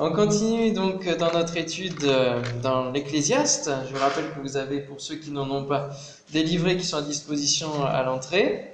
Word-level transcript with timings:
On 0.00 0.12
continue 0.12 0.70
donc 0.70 1.08
dans 1.16 1.32
notre 1.32 1.56
étude 1.56 2.04
euh, 2.04 2.40
dans 2.62 2.92
l'Ecclésiaste. 2.92 3.68
Je 3.92 3.98
rappelle 3.98 4.32
que 4.32 4.38
vous 4.38 4.56
avez, 4.56 4.78
pour 4.78 5.00
ceux 5.00 5.16
qui 5.16 5.32
n'en 5.32 5.50
ont 5.50 5.64
pas, 5.64 5.90
des 6.32 6.44
livrets 6.44 6.76
qui 6.76 6.84
sont 6.84 6.98
à 6.98 7.02
disposition 7.02 7.84
à 7.84 8.04
l'entrée. 8.04 8.72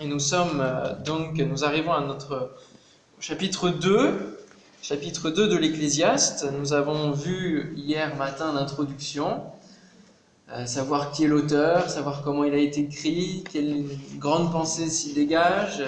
Et 0.00 0.06
nous 0.06 0.18
sommes 0.18 0.60
euh, 0.60 0.94
donc, 1.02 1.38
nous 1.38 1.64
arrivons 1.64 1.94
à 1.94 2.02
notre 2.02 2.54
chapitre 3.20 3.70
2, 3.70 4.38
chapitre 4.82 5.30
2 5.30 5.48
de 5.48 5.56
l'Ecclésiaste. 5.56 6.46
Nous 6.60 6.74
avons 6.74 7.12
vu 7.12 7.72
hier 7.78 8.14
matin 8.16 8.52
l'introduction, 8.52 9.44
euh, 10.52 10.66
savoir 10.66 11.10
qui 11.12 11.24
est 11.24 11.28
l'auteur, 11.28 11.88
savoir 11.88 12.20
comment 12.22 12.44
il 12.44 12.52
a 12.52 12.58
été 12.58 12.82
écrit, 12.82 13.44
quelle 13.50 13.86
grande 14.18 14.52
pensée 14.52 14.90
s'y 14.90 15.14
dégage, 15.14 15.82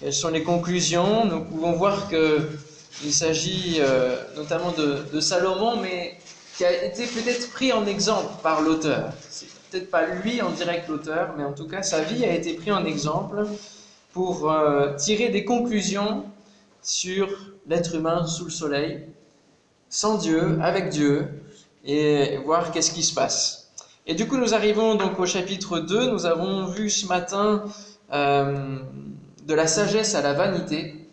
quelles 0.00 0.14
sont 0.14 0.30
les 0.30 0.44
conclusions. 0.44 1.26
Nous 1.26 1.44
pouvons 1.44 1.72
voir 1.72 2.08
que 2.08 2.40
il 3.04 3.12
s'agit 3.12 3.76
euh, 3.80 4.16
notamment 4.36 4.72
de, 4.72 5.20
Salomon, 5.20 5.76
mais 5.80 6.18
qui 6.56 6.64
a 6.64 6.84
été 6.84 7.06
peut-être 7.06 7.50
pris 7.50 7.72
en 7.72 7.86
exemple 7.86 8.32
par 8.42 8.62
l'auteur. 8.62 9.12
C'est 9.28 9.46
peut-être 9.70 9.90
pas 9.90 10.06
lui 10.06 10.40
en 10.40 10.50
direct 10.50 10.88
l'auteur, 10.88 11.34
mais 11.36 11.44
en 11.44 11.52
tout 11.52 11.66
cas 11.66 11.82
sa 11.82 12.00
vie 12.00 12.24
a 12.24 12.32
été 12.32 12.54
prise 12.54 12.72
en 12.72 12.84
exemple 12.84 13.46
pour 14.12 14.50
euh, 14.50 14.94
tirer 14.94 15.28
des 15.28 15.44
conclusions 15.44 16.24
sur 16.82 17.28
l'être 17.66 17.94
humain 17.94 18.26
sous 18.26 18.44
le 18.44 18.50
soleil, 18.50 19.06
sans 19.90 20.16
Dieu, 20.16 20.58
avec 20.62 20.88
Dieu, 20.88 21.28
et 21.84 22.38
voir 22.38 22.72
qu'est-ce 22.72 22.92
qui 22.92 23.02
se 23.02 23.12
passe. 23.12 23.72
Et 24.06 24.14
du 24.14 24.28
coup, 24.28 24.36
nous 24.36 24.54
arrivons 24.54 24.94
donc 24.94 25.18
au 25.18 25.26
chapitre 25.26 25.80
2. 25.80 26.12
Nous 26.12 26.26
avons 26.26 26.66
vu 26.66 26.90
ce 26.90 27.06
matin 27.06 27.64
euh, 28.12 28.78
de 29.44 29.54
la 29.54 29.66
sagesse 29.66 30.14
à 30.14 30.22
la 30.22 30.32
vanité. 30.32 31.05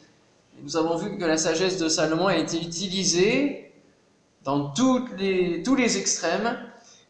Nous 0.64 0.78
avons 0.78 0.96
vu 0.96 1.18
que 1.18 1.26
la 1.26 1.36
sagesse 1.36 1.78
de 1.78 1.90
Salomon 1.90 2.28
a 2.28 2.38
été 2.38 2.58
utilisée 2.58 3.74
dans 4.46 4.74
les, 5.18 5.62
tous 5.62 5.76
les 5.76 5.98
extrêmes 5.98 6.58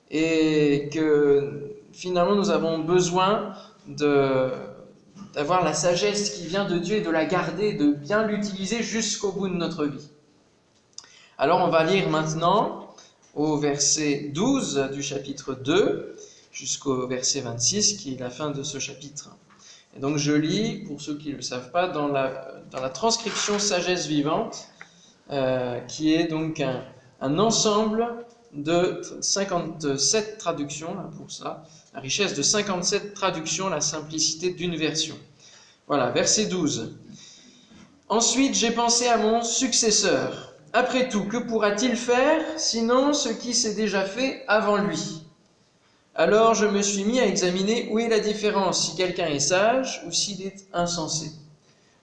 et 0.09 0.89
que 0.91 1.75
finalement 1.91 2.33
nous 2.35 2.49
avons 2.49 2.79
besoin 2.79 3.53
d'avoir 3.85 5.63
la 5.63 5.75
sagesse 5.75 6.31
qui 6.31 6.47
vient 6.47 6.65
de 6.65 6.79
Dieu 6.79 6.95
et 6.95 7.01
de 7.01 7.11
la 7.11 7.25
garder, 7.25 7.73
de 7.73 7.93
bien 7.93 8.25
l'utiliser 8.25 8.81
jusqu'au 8.81 9.31
bout 9.31 9.47
de 9.47 9.53
notre 9.53 9.85
vie. 9.85 10.09
Alors 11.37 11.61
on 11.61 11.69
va 11.69 11.83
lire 11.83 12.09
maintenant 12.09 12.89
au 13.35 13.57
verset 13.57 14.31
12 14.33 14.89
du 14.93 15.03
chapitre 15.03 15.53
2 15.53 16.15
jusqu'au 16.51 17.05
verset 17.05 17.41
26 17.41 17.97
qui 17.97 18.15
est 18.15 18.19
la 18.19 18.31
fin 18.31 18.49
de 18.49 18.63
ce 18.63 18.79
chapitre. 18.79 19.29
Et 19.95 19.99
donc 19.99 20.17
je 20.17 20.31
lis, 20.31 20.83
pour 20.87 21.01
ceux 21.01 21.17
qui 21.17 21.29
ne 21.29 21.35
le 21.35 21.41
savent 21.41 21.71
pas, 21.71 21.87
dans 21.87 22.07
la, 22.07 22.89
transcription 22.89 23.59
Sagesse 23.59 24.07
vivante, 24.07 24.67
euh, 25.31 25.79
qui 25.81 26.13
est 26.13 26.27
donc 26.27 26.61
un, 26.61 27.39
ensemble 27.39 28.25
de 28.53 29.01
57 29.21 30.37
traductions, 30.37 30.95
pour 31.17 31.31
ça, 31.31 31.63
la 31.93 31.99
richesse 31.99 32.33
de 32.33 32.41
57 32.41 33.13
traductions, 33.13 33.69
la 33.69 33.81
simplicité 33.81 34.51
d'une 34.51 34.75
version. 34.75 35.15
Voilà, 35.87 36.09
verset 36.11 36.45
12. 36.45 36.95
Ensuite 38.09 38.55
j'ai 38.55 38.71
pensé 38.71 39.07
à 39.07 39.17
mon 39.17 39.43
successeur. 39.43 40.53
Après 40.73 41.07
tout, 41.07 41.25
que 41.25 41.37
pourra-t-il 41.37 41.95
faire 41.95 42.41
sinon 42.57 43.13
ce 43.13 43.29
qui 43.29 43.53
s'est 43.53 43.75
déjà 43.75 44.05
fait 44.05 44.43
avant 44.47 44.77
lui? 44.77 45.22
Alors 46.15 46.53
je 46.53 46.67
me 46.67 46.81
suis 46.81 47.03
mis 47.03 47.19
à 47.19 47.25
examiner 47.25 47.89
où 47.91 47.99
est 47.99 48.09
la 48.09 48.19
différence, 48.19 48.89
si 48.89 48.95
quelqu'un 48.95 49.27
est 49.27 49.39
sage 49.39 50.03
ou 50.05 50.11
s'il 50.11 50.45
est 50.45 50.65
insensé. 50.71 51.31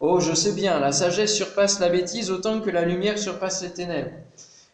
Oh, 0.00 0.19
je 0.19 0.33
sais 0.34 0.52
bien, 0.52 0.80
la 0.80 0.92
sagesse 0.92 1.34
surpasse 1.34 1.78
la 1.78 1.91
bêtise 1.91 2.30
autant 2.30 2.61
que 2.61 2.70
la 2.70 2.84
lumière 2.84 3.19
surpasse 3.19 3.62
les 3.62 3.70
ténèbres. 3.70 4.11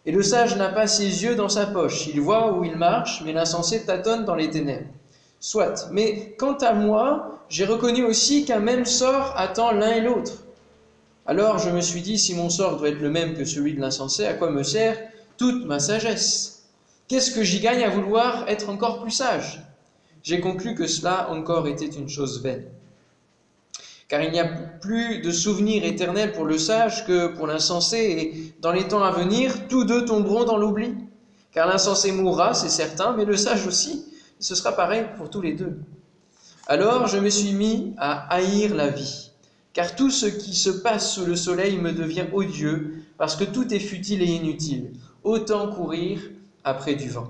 Et 0.07 0.13
le 0.13 0.23
sage 0.23 0.57
n'a 0.57 0.69
pas 0.69 0.87
ses 0.87 1.25
yeux 1.25 1.35
dans 1.35 1.49
sa 1.49 1.67
poche, 1.67 2.07
il 2.07 2.21
voit 2.21 2.53
où 2.53 2.65
il 2.65 2.77
marche, 2.77 3.23
mais 3.25 3.33
l'insensé 3.33 3.85
tâtonne 3.85 4.25
dans 4.25 4.37
les 4.37 4.51
ténèbres. 4.51 4.87
Soit, 5.41 5.89
mais 5.91 6.35
quant 6.39 6.55
à 6.55 6.73
moi, 6.73 7.41
j'ai 7.49 7.65
reconnu 7.65 8.05
aussi 8.05 8.45
qu'un 8.45 8.61
même 8.61 8.87
sort 8.87 9.35
attend 9.37 9.73
l'un 9.73 9.93
et 9.93 10.01
l'autre. 10.01 10.45
Alors 11.27 11.59
je 11.59 11.71
me 11.71 11.81
suis 11.81 12.03
dit, 12.03 12.19
si 12.19 12.35
mon 12.35 12.49
sort 12.49 12.77
doit 12.79 12.89
être 12.89 13.01
le 13.01 13.11
même 13.11 13.35
que 13.35 13.45
celui 13.45 13.75
de 13.75 13.81
l'insensé, 13.81 14.25
à 14.25 14.35
quoi 14.35 14.49
me 14.51 14.63
sert 14.63 14.97
toute 15.37 15.67
ma 15.67 15.81
sagesse? 15.81 16.56
Qu'est-ce 17.09 17.31
que 17.31 17.43
j'y 17.43 17.61
gagne 17.61 17.85
à 17.85 17.91
vouloir 17.91 18.49
être 18.49 18.69
encore 18.69 19.01
plus 19.01 19.13
sage? 19.13 19.63
J'ai 20.23 20.41
conclu 20.41 20.75
que 20.75 20.89
cela 20.89 21.31
encore 21.31 21.69
était 21.69 21.87
une 21.87 22.09
chose 22.09 22.43
vaine. 22.43 22.65
Car 24.09 24.23
il 24.23 24.33
n'y 24.33 24.41
a 24.41 24.47
plus 24.47 25.21
de 25.21 25.31
souvenir 25.31 25.85
éternel 25.85 26.33
pour 26.33 26.45
le 26.45 26.59
sage 26.59 27.07
que 27.07 27.29
pour 27.29 27.47
l'insensé, 27.47 27.99
et 27.99 28.55
dans 28.61 28.73
les 28.73 28.89
temps 28.89 29.05
à 29.05 29.13
venir, 29.13 29.69
tous 29.69 29.85
deux 29.85 30.05
tomberont 30.05 30.45
dans 30.45 30.57
l'oubli. 30.57 30.95
Car 31.53 31.69
l'insensé 31.69 32.11
mourra, 32.11 32.55
c'est 32.55 32.69
certain, 32.69 33.15
mais 33.17 33.25
le 33.25 33.37
sage 33.37 33.67
aussi, 33.67 34.05
ce 34.41 34.55
sera 34.55 34.73
pareil 34.73 35.07
pour 35.17 35.31
tous 35.31 35.41
les 35.41 35.53
deux. 35.53 35.79
Alors 36.67 37.07
je 37.07 37.19
me 37.19 37.31
suis 37.31 37.53
mis 37.53 37.95
à 37.97 38.27
haïr 38.35 38.75
la 38.75 38.89
vie, 38.89 39.31
car 39.73 39.95
tout 39.95 40.11
ce 40.11 40.27
qui 40.27 40.55
se 40.55 40.71
passe 40.71 41.15
sous 41.15 41.25
le 41.25 41.37
soleil 41.37 41.79
me 41.79 41.93
devient 41.93 42.27
odieux, 42.33 43.05
parce 43.17 43.37
que 43.37 43.45
tout 43.45 43.73
est 43.73 43.79
futile 43.79 44.23
et 44.23 44.27
inutile. 44.27 44.91
Autant 45.23 45.73
courir 45.73 46.21
après 46.67 46.97
du 46.97 47.09
vent. 47.09 47.29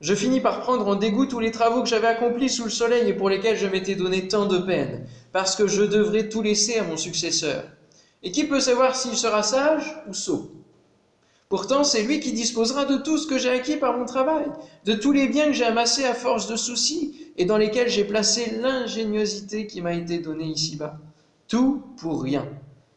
Je 0.00 0.14
finis 0.14 0.40
par 0.40 0.60
prendre 0.60 0.86
en 0.88 0.96
dégoût 0.96 1.24
tous 1.24 1.38
les 1.38 1.52
travaux 1.52 1.82
que 1.82 1.88
j'avais 1.88 2.08
accomplis 2.08 2.50
sous 2.50 2.64
le 2.64 2.70
soleil 2.70 3.08
et 3.08 3.14
pour 3.14 3.30
lesquels 3.30 3.56
je 3.56 3.66
m'étais 3.66 3.94
donné 3.94 4.28
tant 4.28 4.44
de 4.44 4.58
peine, 4.58 5.06
parce 5.32 5.56
que 5.56 5.66
je 5.66 5.84
devrais 5.84 6.28
tout 6.28 6.42
laisser 6.42 6.76
à 6.78 6.84
mon 6.84 6.98
successeur. 6.98 7.64
Et 8.22 8.32
qui 8.32 8.44
peut 8.44 8.60
savoir 8.60 8.96
s'il 8.96 9.16
sera 9.16 9.42
sage 9.42 9.96
ou 10.08 10.12
sot? 10.12 10.50
Pourtant, 11.48 11.84
c'est 11.84 12.02
lui 12.02 12.18
qui 12.18 12.32
disposera 12.32 12.84
de 12.84 12.96
tout 12.96 13.16
ce 13.16 13.28
que 13.28 13.38
j'ai 13.38 13.50
acquis 13.50 13.76
par 13.76 13.96
mon 13.96 14.04
travail, 14.04 14.46
de 14.84 14.94
tous 14.94 15.12
les 15.12 15.28
biens 15.28 15.46
que 15.46 15.52
j'ai 15.52 15.64
amassés 15.64 16.04
à 16.04 16.12
force 16.12 16.48
de 16.48 16.56
soucis 16.56 17.30
et 17.36 17.44
dans 17.44 17.56
lesquels 17.56 17.88
j'ai 17.88 18.04
placé 18.04 18.58
l'ingéniosité 18.60 19.68
qui 19.68 19.80
m'a 19.80 19.94
été 19.94 20.18
donnée 20.18 20.48
ici-bas. 20.48 20.98
Tout 21.46 21.84
pour 21.98 22.22
rien. 22.22 22.46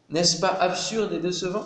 N'est-ce 0.09 0.39
pas 0.39 0.57
absurde 0.59 1.13
et 1.13 1.19
décevant? 1.19 1.65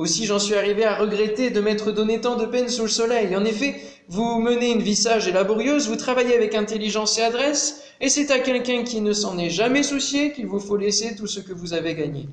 Aussi 0.00 0.24
j'en 0.24 0.38
suis 0.38 0.54
arrivé 0.54 0.84
à 0.84 0.94
regretter 0.94 1.50
de 1.50 1.60
m'être 1.60 1.92
donné 1.92 2.22
tant 2.22 2.36
de 2.36 2.46
peine 2.46 2.70
sous 2.70 2.84
le 2.84 2.88
soleil. 2.88 3.36
En 3.36 3.44
effet, 3.44 3.78
vous 4.08 4.40
menez 4.40 4.70
une 4.70 4.80
vie 4.80 4.96
sage 4.96 5.28
et 5.28 5.32
laborieuse, 5.32 5.88
vous 5.88 5.96
travaillez 5.96 6.34
avec 6.34 6.54
intelligence 6.54 7.18
et 7.18 7.22
adresse, 7.22 7.82
et 8.00 8.08
c'est 8.08 8.30
à 8.30 8.38
quelqu'un 8.38 8.82
qui 8.82 9.02
ne 9.02 9.12
s'en 9.12 9.36
est 9.36 9.50
jamais 9.50 9.82
soucié 9.82 10.32
qu'il 10.32 10.46
vous 10.46 10.58
faut 10.58 10.78
laisser 10.78 11.16
tout 11.16 11.26
ce 11.26 11.40
que 11.40 11.52
vous 11.52 11.74
avez 11.74 11.94
gagné. 11.94 12.28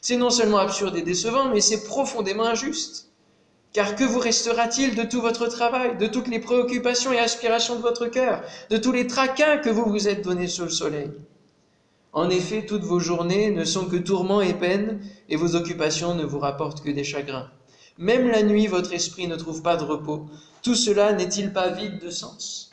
C'est 0.00 0.16
non 0.16 0.30
seulement 0.30 0.58
absurde 0.58 0.96
et 0.96 1.02
décevant, 1.02 1.48
mais 1.48 1.60
c'est 1.60 1.84
profondément 1.84 2.44
injuste. 2.44 3.12
Car 3.72 3.94
que 3.94 4.02
vous 4.02 4.18
restera-t-il 4.18 4.96
de 4.96 5.04
tout 5.04 5.20
votre 5.20 5.46
travail, 5.46 5.96
de 5.96 6.08
toutes 6.08 6.26
les 6.26 6.40
préoccupations 6.40 7.12
et 7.12 7.20
aspirations 7.20 7.76
de 7.76 7.82
votre 7.82 8.06
cœur, 8.06 8.42
de 8.68 8.78
tous 8.78 8.90
les 8.90 9.06
tracas 9.06 9.58
que 9.58 9.70
vous 9.70 9.84
vous 9.88 10.08
êtes 10.08 10.24
donnés 10.24 10.48
sous 10.48 10.64
le 10.64 10.70
soleil? 10.70 11.12
En 12.12 12.28
effet, 12.28 12.66
toutes 12.66 12.84
vos 12.84 13.00
journées 13.00 13.50
ne 13.50 13.64
sont 13.64 13.86
que 13.86 13.96
tourments 13.96 14.42
et 14.42 14.52
peines, 14.52 15.00
et 15.30 15.36
vos 15.36 15.56
occupations 15.56 16.14
ne 16.14 16.24
vous 16.24 16.38
rapportent 16.38 16.82
que 16.82 16.90
des 16.90 17.04
chagrins. 17.04 17.50
Même 17.96 18.28
la 18.28 18.42
nuit, 18.42 18.66
votre 18.66 18.92
esprit 18.92 19.26
ne 19.26 19.36
trouve 19.36 19.62
pas 19.62 19.76
de 19.76 19.84
repos. 19.84 20.26
Tout 20.62 20.74
cela 20.74 21.14
n'est-il 21.14 21.52
pas 21.52 21.68
vide 21.68 21.98
de 22.00 22.10
sens? 22.10 22.70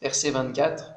Verset 0.00 0.30
24. 0.30 0.92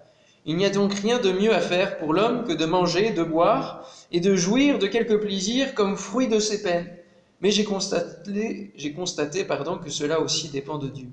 Il 0.46 0.56
n'y 0.56 0.66
a 0.66 0.70
donc 0.70 0.94
rien 0.94 1.20
de 1.20 1.32
mieux 1.32 1.54
à 1.54 1.62
faire 1.62 1.98
pour 1.98 2.14
l'homme 2.14 2.44
que 2.44 2.54
de 2.54 2.66
manger, 2.66 3.12
de 3.12 3.24
boire 3.24 3.88
et 4.12 4.20
de 4.20 4.36
jouir 4.36 4.78
de 4.78 4.88
quelques 4.88 5.20
plaisirs 5.20 5.74
comme 5.74 5.98
fruit 5.98 6.28
de 6.28 6.40
ses 6.40 6.62
peines. 6.62 6.96
Mais 7.42 7.50
j'ai 7.50 7.64
constaté, 7.64 8.72
j'ai 8.76 8.94
constaté 8.94 9.44
pardon, 9.44 9.78
que 9.78 9.90
cela 9.90 10.20
aussi 10.20 10.50
dépend 10.50 10.78
de 10.78 10.90
Dieu. 10.90 11.08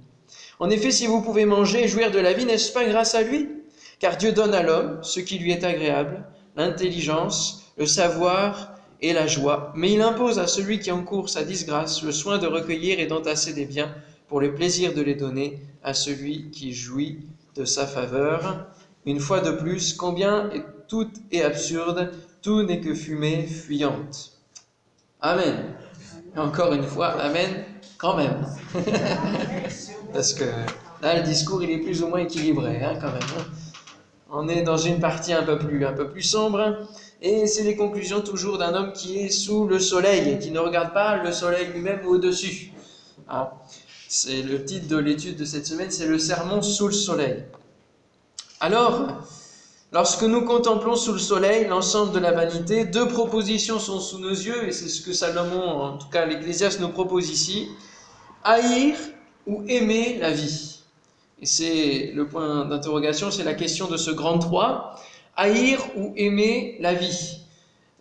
En 0.58 0.68
effet, 0.68 0.90
si 0.90 1.06
vous 1.06 1.22
pouvez 1.22 1.46
manger 1.46 1.84
et 1.84 1.88
jouir 1.88 2.10
de 2.10 2.18
la 2.18 2.34
vie, 2.34 2.44
n'est-ce 2.44 2.72
pas 2.72 2.84
grâce 2.84 3.14
à 3.14 3.22
lui? 3.22 3.48
Car 3.98 4.16
Dieu 4.16 4.32
donne 4.32 4.54
à 4.54 4.62
l'homme 4.62 4.98
ce 5.02 5.20
qui 5.20 5.38
lui 5.38 5.52
est 5.52 5.64
agréable, 5.64 6.24
l'intelligence, 6.56 7.72
le 7.76 7.86
savoir 7.86 8.74
et 9.00 9.12
la 9.12 9.26
joie, 9.26 9.72
mais 9.76 9.92
il 9.92 10.02
impose 10.02 10.38
à 10.38 10.46
celui 10.46 10.80
qui 10.80 10.90
encourt 10.90 11.28
sa 11.28 11.44
disgrâce 11.44 12.02
le 12.02 12.12
soin 12.12 12.38
de 12.38 12.46
recueillir 12.46 12.98
et 12.98 13.06
d'entasser 13.06 13.52
des 13.52 13.64
biens 13.64 13.94
pour 14.28 14.40
le 14.40 14.54
plaisir 14.54 14.94
de 14.94 15.02
les 15.02 15.14
donner 15.14 15.60
à 15.82 15.94
celui 15.94 16.50
qui 16.50 16.72
jouit 16.72 17.20
de 17.54 17.64
sa 17.64 17.86
faveur. 17.86 18.66
Une 19.06 19.20
fois 19.20 19.40
de 19.40 19.52
plus, 19.52 19.94
combien 19.94 20.50
tout 20.88 21.08
est 21.30 21.42
absurde, 21.42 22.12
tout 22.42 22.62
n'est 22.62 22.80
que 22.80 22.94
fumée 22.94 23.46
fuyante. 23.46 24.32
Amen. 25.20 25.74
Encore 26.36 26.72
une 26.72 26.84
fois, 26.84 27.08
Amen 27.20 27.64
quand 27.98 28.16
même. 28.16 28.46
Parce 30.12 30.32
que 30.32 30.44
là, 31.02 31.18
le 31.18 31.22
discours, 31.22 31.62
il 31.62 31.70
est 31.70 31.78
plus 31.78 32.02
ou 32.02 32.08
moins 32.08 32.20
équilibré, 32.20 32.82
hein, 32.82 32.94
quand 33.00 33.12
même. 33.12 33.22
Hein. 33.38 33.44
On 34.30 34.48
est 34.48 34.62
dans 34.62 34.76
une 34.76 35.00
partie 35.00 35.32
un 35.32 35.42
peu 35.42 35.58
plus, 35.58 35.86
un 35.86 35.92
peu 35.92 36.10
plus 36.10 36.22
sombre, 36.22 36.86
et 37.22 37.46
c'est 37.46 37.62
les 37.62 37.76
conclusions 37.76 38.20
toujours 38.20 38.58
d'un 38.58 38.74
homme 38.74 38.92
qui 38.92 39.18
est 39.18 39.30
sous 39.30 39.66
le 39.66 39.78
soleil 39.78 40.30
et 40.30 40.38
qui 40.38 40.50
ne 40.50 40.58
regarde 40.58 40.92
pas 40.92 41.16
le 41.16 41.32
soleil 41.32 41.68
lui-même 41.72 42.06
au-dessus. 42.06 42.72
Ah, 43.28 43.54
c'est 44.08 44.42
le 44.42 44.64
titre 44.64 44.88
de 44.88 44.98
l'étude 44.98 45.36
de 45.36 45.44
cette 45.44 45.66
semaine, 45.66 45.90
c'est 45.90 46.06
le 46.06 46.18
sermon 46.18 46.60
sous 46.62 46.88
le 46.88 46.94
soleil. 46.94 47.44
Alors, 48.60 49.08
Lorsque 49.90 50.22
nous 50.22 50.42
contemplons 50.42 50.96
sous 50.96 51.14
le 51.14 51.18
soleil 51.18 51.66
l'ensemble 51.66 52.12
de 52.12 52.18
la 52.18 52.32
vanité, 52.32 52.84
deux 52.84 53.08
propositions 53.08 53.78
sont 53.78 54.00
sous 54.00 54.18
nos 54.18 54.28
yeux, 54.28 54.68
et 54.68 54.72
c'est 54.72 54.88
ce 54.88 55.00
que 55.00 55.14
Salomon, 55.14 55.62
en 55.62 55.96
tout 55.96 56.08
cas 56.10 56.26
l'Ecclésiaste, 56.26 56.80
nous 56.80 56.90
propose 56.90 57.30
ici. 57.30 57.68
Haïr 58.44 58.96
ou 59.46 59.64
aimer 59.66 60.18
la 60.20 60.30
vie 60.30 60.67
Et 61.40 61.46
c'est 61.46 62.12
le 62.14 62.26
point 62.26 62.64
d'interrogation, 62.64 63.30
c'est 63.30 63.44
la 63.44 63.54
question 63.54 63.88
de 63.88 63.96
ce 63.96 64.10
grand 64.10 64.38
3. 64.38 64.96
Haïr 65.36 65.78
ou 65.96 66.12
aimer 66.16 66.76
la 66.80 66.94
vie 66.94 67.42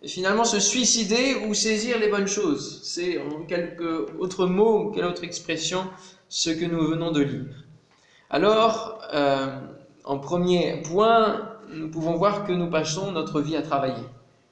Et 0.02 0.08
finalement, 0.08 0.44
se 0.44 0.58
suicider 0.58 1.36
ou 1.46 1.54
saisir 1.54 1.98
les 1.98 2.08
bonnes 2.08 2.26
choses. 2.26 2.80
C'est 2.82 3.18
en 3.18 3.42
quelques 3.46 4.10
autres 4.18 4.46
mots, 4.46 4.90
quelle 4.90 5.04
autre 5.04 5.22
expression, 5.22 5.84
ce 6.28 6.50
que 6.50 6.64
nous 6.64 6.84
venons 6.84 7.12
de 7.12 7.20
lire. 7.20 7.64
Alors, 8.28 9.00
euh, 9.14 9.56
en 10.04 10.18
premier 10.18 10.82
point, 10.82 11.58
nous 11.72 11.88
pouvons 11.88 12.16
voir 12.16 12.44
que 12.44 12.52
nous 12.52 12.68
passons 12.68 13.12
notre 13.12 13.40
vie 13.40 13.56
à 13.56 13.62
travailler. 13.62 14.04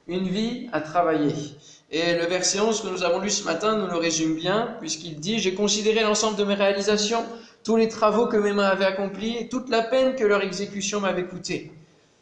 Une 0.06 0.28
vie 0.28 0.68
à 0.72 0.80
travailler. 0.80 1.34
Et 1.90 2.14
le 2.14 2.26
verset 2.26 2.60
11 2.60 2.80
que 2.80 2.88
nous 2.88 3.02
avons 3.02 3.20
lu 3.20 3.30
ce 3.30 3.44
matin 3.44 3.76
nous 3.76 3.86
le 3.86 3.96
résume 3.96 4.34
bien, 4.36 4.76
puisqu'il 4.80 5.18
dit 5.18 5.38
J'ai 5.38 5.54
considéré 5.54 6.02
l'ensemble 6.02 6.36
de 6.36 6.44
mes 6.44 6.54
réalisations, 6.54 7.24
tous 7.66 7.74
les 7.74 7.88
travaux 7.88 8.28
que 8.28 8.36
mes 8.36 8.52
mains 8.52 8.68
avaient 8.68 8.84
accomplis, 8.84 9.48
toute 9.48 9.70
la 9.70 9.82
peine 9.82 10.14
que 10.14 10.22
leur 10.22 10.40
exécution 10.40 11.00
m'avait 11.00 11.24
coûté. 11.24 11.72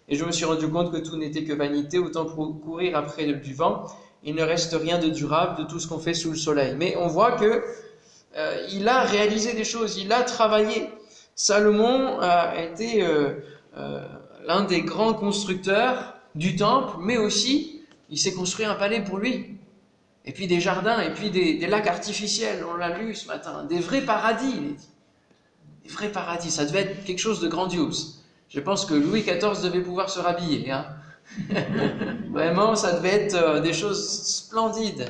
Et 0.09 0.17
je 0.17 0.25
me 0.25 0.33
suis 0.33 0.47
rendu 0.47 0.67
compte 0.69 0.91
que 0.91 0.97
tout 0.97 1.19
n'était 1.19 1.45
que 1.45 1.53
vanité, 1.53 1.99
autant 1.99 2.25
pour 2.25 2.59
courir 2.63 2.97
après 2.97 3.27
du 3.27 3.53
vent. 3.53 3.85
Il 4.23 4.37
ne 4.37 4.43
reste 4.43 4.73
rien 4.73 4.99
de 4.99 5.11
durable 5.11 5.63
de 5.63 5.65
tout 5.69 5.79
ce 5.79 5.87
qu'on 5.87 5.99
fait 5.99 6.15
sous 6.15 6.31
le 6.31 6.39
soleil. 6.39 6.75
Mais 6.79 6.97
on 6.97 7.09
voit 7.09 7.33
que 7.33 7.63
euh, 8.39 8.67
il 8.73 8.89
a 8.89 9.03
réalisé 9.03 9.53
des 9.53 9.65
choses, 9.65 9.99
il 9.99 10.11
a 10.15 10.23
travaillé. 10.23 10.89
Salomon 11.35 12.21
a 12.21 12.63
été 12.63 13.03
euh, 13.03 13.35
euh, 13.77 14.01
l'un 14.47 14.65
des 14.65 14.81
grands 14.81 15.13
constructeurs 15.13 16.15
du 16.35 16.57
temple, 16.57 16.97
mais 17.01 17.19
aussi 17.19 17.83
il 18.09 18.19
s'est 18.19 18.33
construit 18.33 18.65
un 18.65 18.77
palais 18.77 19.03
pour 19.03 19.19
lui. 19.19 19.59
Et 20.25 20.33
puis 20.33 20.47
des 20.47 20.61
jardins, 20.61 21.03
et 21.03 21.13
puis 21.13 21.29
des, 21.29 21.67
lacs 21.67 21.87
artificiels, 21.87 22.65
on 22.73 22.77
l'a 22.79 22.97
lu 22.97 23.15
ce 23.15 23.27
matin, 23.29 23.65
des 23.65 23.81
vrais 23.81 24.01
paradis. 24.01 24.79
Des 25.85 25.91
vrais 25.91 26.11
paradis, 26.11 26.51
ça 26.51 26.65
devait 26.65 26.81
être 26.81 27.05
quelque 27.05 27.19
chose 27.19 27.41
de 27.41 27.49
grandiose. 27.49 28.25
Je 28.49 28.61
pense 28.61 28.87
que 28.87 28.95
Louis 28.95 29.23
XIV 29.23 29.63
devait 29.63 29.83
pouvoir 29.83 30.11
se 30.11 30.19
rhabiller. 30.19 30.71
Hein. 30.71 30.87
Vraiment, 32.31 32.77
ça 32.77 32.93
devait 32.93 33.25
être 33.25 33.35
euh, 33.35 33.61
des 33.61 33.73
choses 33.73 34.23
splendides. 34.23 35.07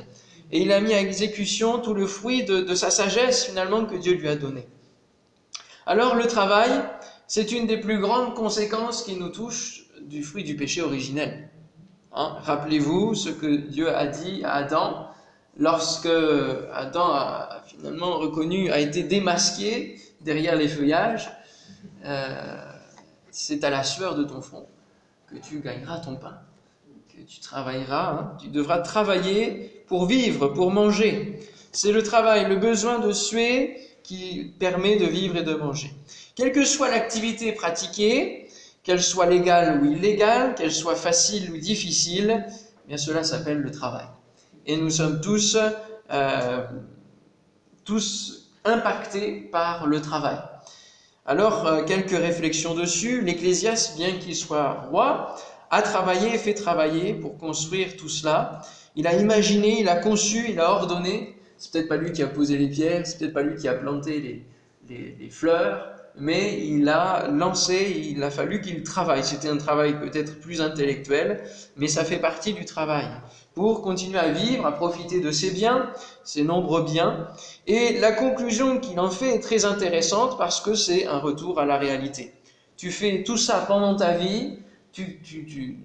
Et 0.50 0.62
il 0.62 0.73
a 0.73 0.81
mis 0.81 0.94
à 0.94 1.00
exécution 1.00 1.79
tout 1.79 1.94
le 1.94 2.06
fruit 2.06 2.44
de, 2.44 2.75
sa 2.75 2.91
sagesse 2.91 3.44
finalement 3.44 3.87
que 3.87 3.97
Dieu 3.97 4.15
lui 4.15 4.29
a 4.29 4.37
donné. 4.37 4.67
Alors 5.87 6.15
le 6.15 6.26
travail, 6.26 6.71
c'est 7.26 7.53
une 7.53 7.67
des 7.67 7.79
plus 7.79 7.99
grandes 7.99 8.35
conséquences 8.35 9.03
qui 9.03 9.17
nous 9.17 9.31
touchent 9.31 9.87
du 10.03 10.23
fruit 10.23 10.44
du 10.44 10.55
péché 10.55 10.81
originel. 10.81 11.49
Hein, 12.12 12.37
rappelez-vous 12.43 13.15
ce 13.15 13.31
que 13.31 13.47
Dieu 13.47 13.94
a 13.94 14.06
dit 14.06 14.43
à 14.44 14.53
Adam 14.55 15.09
lorsque 15.56 16.09
Adam 16.73 17.12
a 17.12 17.62
finalement 17.67 18.19
reconnu, 18.19 18.71
a 18.71 18.79
été 18.79 19.03
démasqué 19.03 19.99
derrière 20.25 20.56
les 20.56 20.69
feuillages. 20.69 21.31
Euh, 22.05 22.73
c'est 23.31 23.65
à 23.65 23.71
la 23.71 23.85
sueur 23.85 24.15
de 24.15 24.25
ton 24.25 24.41
front 24.41 24.67
que 25.29 25.37
tu 25.37 25.61
gagneras 25.61 25.99
ton 25.99 26.17
pain, 26.17 26.38
que 27.09 27.23
tu 27.23 27.41
travailleras, 27.41 28.11
hein. 28.11 28.37
tu 28.41 28.49
devras 28.49 28.79
travailler 28.79 29.85
pour 29.87 30.06
vivre, 30.06 30.49
pour 30.49 30.71
manger. 30.71 31.41
C'est 31.73 31.93
le 31.93 32.03
travail, 32.03 32.49
le 32.49 32.56
besoin 32.56 32.99
de 32.99 33.12
suer 33.12 33.81
qui 34.03 34.55
permet 34.59 34.97
de 34.97 35.06
vivre 35.06 35.37
et 35.37 35.43
de 35.43 35.55
manger. 35.55 35.91
Quelle 36.35 36.53
que 36.53 36.65
soit 36.65 36.91
l'activité 36.91 37.53
pratiquée, 37.53 38.49
qu'elle 38.82 39.03
soit 39.03 39.26
légale 39.26 39.81
ou 39.82 39.87
illégale, 39.87 40.55
qu'elle 40.55 40.73
soit 40.73 40.97
facile 40.97 41.50
ou 41.50 41.56
difficile, 41.56 42.44
eh 42.85 42.88
bien 42.88 42.97
cela 42.97 43.25
s'appelle 43.25 43.59
le 43.59 43.71
travail. 43.71 44.06
Et 44.67 44.76
nous 44.76 44.91
sommes 44.91 45.21
tous, 45.21 45.56
euh, 46.11 46.67
tous 47.85 48.44
impactés 48.64 49.49
par 49.52 49.87
le 49.87 50.00
travail. 50.00 50.38
Alors, 51.26 51.66
euh, 51.66 51.84
quelques 51.84 52.11
réflexions 52.11 52.75
dessus. 52.75 53.22
L'Ecclésiaste, 53.22 53.96
bien 53.96 54.12
qu'il 54.19 54.37
soit 54.37 54.87
roi, 54.90 55.37
a 55.70 55.82
travaillé 55.82 56.34
et 56.34 56.38
fait 56.38 56.55
travailler 56.55 57.14
pour 57.14 57.38
construire 57.38 57.96
tout 57.96 58.08
cela. 58.08 58.61
Il 58.94 59.06
a 59.06 59.14
imaginé, 59.14 59.81
il 59.81 59.88
a 59.88 59.96
conçu, 59.96 60.44
il 60.50 60.61
a 60.61 60.70
ordonné. 60.70 61.37
C'est 61.56 61.72
peut-être 61.72 61.88
pas 61.88 61.96
lui 61.96 62.12
qui 62.12 62.22
a 62.22 62.26
posé 62.26 62.58
les 62.58 62.69
pierres, 62.69 63.06
c'est 63.06 63.19
peut-être 63.19 63.32
pas 63.32 63.43
lui 63.43 63.56
qui 63.56 63.69
a 63.69 63.75
planté 63.75 64.44
les, 64.87 65.31
fleurs, 65.31 65.88
mais 66.16 66.64
il 66.66 66.88
a 66.88 67.28
lancé, 67.28 68.06
il 68.11 68.22
a 68.22 68.31
fallu 68.31 68.61
qu'il 68.61 68.82
travaille. 68.82 69.25
C'était 69.25 69.49
un 69.49 69.56
travail 69.56 69.99
peut-être 69.99 70.40
plus 70.40 70.61
intellectuel, 70.61 71.44
mais 71.76 71.88
ça 71.88 72.05
fait 72.05 72.19
partie 72.19 72.52
du 72.52 72.64
travail 72.64 73.06
pour 73.55 73.82
continuer 73.82 74.19
à 74.19 74.31
vivre, 74.31 74.66
à 74.66 74.72
profiter 74.72 75.20
de 75.20 75.31
ses 75.31 75.50
biens, 75.50 75.90
ses 76.25 76.43
nombreux 76.43 76.84
biens. 76.84 77.28
Et 77.66 77.99
la 77.99 78.12
conclusion 78.12 78.78
qu'il 78.78 78.99
en 79.00 79.11
fait 79.11 79.37
est 79.37 79.40
très 79.40 79.64
intéressante 79.64 80.38
parce 80.38 80.61
que 80.61 80.75
c'est 80.75 81.06
un 81.06 81.19
retour 81.19 81.58
à 81.58 81.64
la 81.64 81.78
réalité. 81.78 82.34
Tu 82.76 82.90
fais 82.90 83.22
tout 83.25 83.37
ça 83.37 83.64
pendant 83.66 83.96
ta 83.96 84.12
vie, 84.12 84.58
tu, 84.93 85.20
tu, 85.22 85.44
tu 85.46 85.78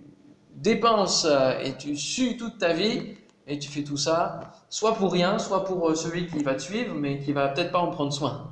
dépenses 0.55 1.27
et 1.63 1.73
tu 1.77 1.95
sues 1.95 2.37
toute 2.37 2.57
ta 2.57 2.73
vie, 2.73 3.15
et 3.49 3.57
tu 3.57 3.69
fais 3.69 3.83
tout 3.83 3.97
ça, 3.97 4.53
soit 4.69 4.93
pour 4.93 5.11
rien, 5.11 5.39
soit 5.39 5.65
pour 5.65 5.95
celui 5.97 6.27
qui 6.27 6.43
va 6.43 6.53
te 6.53 6.61
suivre, 6.61 6.93
mais 6.93 7.19
qui 7.19 7.33
va 7.33 7.47
peut-être 7.47 7.71
pas 7.71 7.79
en 7.79 7.89
prendre 7.89 8.13
soin. 8.13 8.48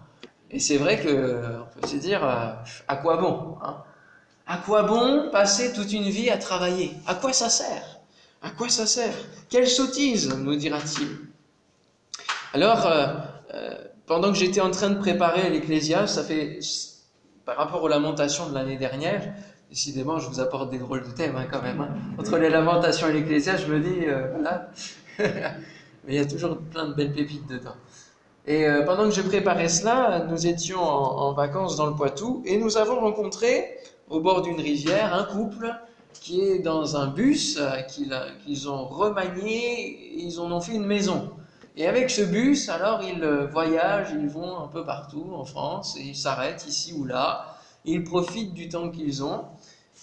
Et 0.49 0.59
c'est 0.59 0.77
vrai 0.77 0.99
que 0.99 1.41
on 1.59 1.79
peut 1.79 1.87
se 1.87 1.97
dire 1.97 2.23
euh, 2.23 2.51
à 2.87 2.95
quoi 2.95 3.17
bon 3.17 3.57
hein? 3.61 3.77
À 4.49 4.57
quoi 4.57 4.83
bon 4.83 5.29
passer 5.29 5.73
toute 5.73 5.91
une 5.91 6.09
vie 6.09 6.29
à 6.29 6.37
travailler? 6.37 6.93
À 7.05 7.15
quoi 7.15 7.33
ça 7.33 7.49
sert? 7.49 7.99
À 8.41 8.49
quoi 8.51 8.69
ça 8.69 8.85
sert? 8.85 9.13
Quelle 9.49 9.67
sottise 9.67 10.33
nous 10.33 10.55
dira-t-il 10.55 11.09
Alors, 12.53 12.85
euh, 12.85 13.07
euh, 13.53 13.75
pendant 14.05 14.31
que 14.31 14.37
j'étais 14.37 14.61
en 14.61 14.71
train 14.71 14.89
de 14.89 14.99
préparer 14.99 15.49
l'Ecclésiaste, 15.49 16.15
ça 16.15 16.23
fait 16.23 16.59
par 17.43 17.57
rapport 17.57 17.83
aux 17.83 17.89
lamentations 17.89 18.47
de 18.47 18.53
l'année 18.53 18.77
dernière, 18.77 19.33
décidément, 19.69 20.17
je 20.19 20.29
vous 20.29 20.39
apporte 20.39 20.69
des 20.69 20.79
drôles 20.79 21.03
de 21.03 21.11
thèmes 21.11 21.35
hein, 21.35 21.47
quand 21.51 21.61
même. 21.61 21.81
Hein. 21.81 21.89
Entre 22.17 22.37
les 22.37 22.49
lamentations 22.49 23.09
et 23.09 23.13
l'Ecclésiaste, 23.13 23.65
je 23.67 23.73
me 23.73 23.81
dis, 23.81 24.05
voilà, 24.31 24.69
mais 25.19 26.13
il 26.13 26.15
y 26.15 26.19
a 26.19 26.25
toujours 26.25 26.57
plein 26.57 26.87
de 26.87 26.93
belles 26.93 27.11
pépites 27.11 27.47
dedans. 27.47 27.75
Et 28.47 28.65
euh, 28.65 28.83
pendant 28.83 29.03
que 29.03 29.11
je 29.11 29.21
préparais 29.21 29.67
cela, 29.67 30.25
nous 30.29 30.47
étions 30.47 30.81
en, 30.81 31.33
vacances 31.33 31.75
dans 31.75 31.85
le 31.85 31.95
Poitou 31.95 32.41
et 32.45 32.57
nous 32.57 32.77
avons 32.77 33.01
rencontré 33.01 33.77
au 34.09 34.21
bord 34.21 34.41
d'une 34.41 34.61
rivière 34.61 35.13
un 35.13 35.25
couple 35.25 35.75
qui 36.13 36.39
est 36.39 36.59
dans 36.59 36.95
un 36.95 37.07
bus 37.07 37.57
euh, 37.59 37.81
qu'ils 37.81 38.69
ont 38.69 38.85
remanié, 38.85 40.13
ils 40.15 40.39
en 40.39 40.49
ont 40.49 40.61
fait 40.61 40.75
une 40.75 40.85
maison. 40.85 41.29
Et 41.75 41.87
avec 41.87 42.09
ce 42.09 42.21
bus, 42.21 42.69
alors 42.69 43.01
ils 43.03 43.21
euh, 43.21 43.47
voyagent, 43.47 44.13
ils 44.17 44.29
vont 44.29 44.63
un 44.63 44.67
peu 44.67 44.85
partout 44.85 45.27
en 45.33 45.43
France 45.43 45.97
et 45.99 46.03
ils 46.03 46.15
s'arrêtent 46.15 46.65
ici 46.69 46.93
ou 46.93 47.03
là. 47.03 47.57
Ils 47.83 48.05
profitent 48.05 48.53
du 48.53 48.69
temps 48.69 48.89
qu'ils 48.89 49.25
ont. 49.25 49.43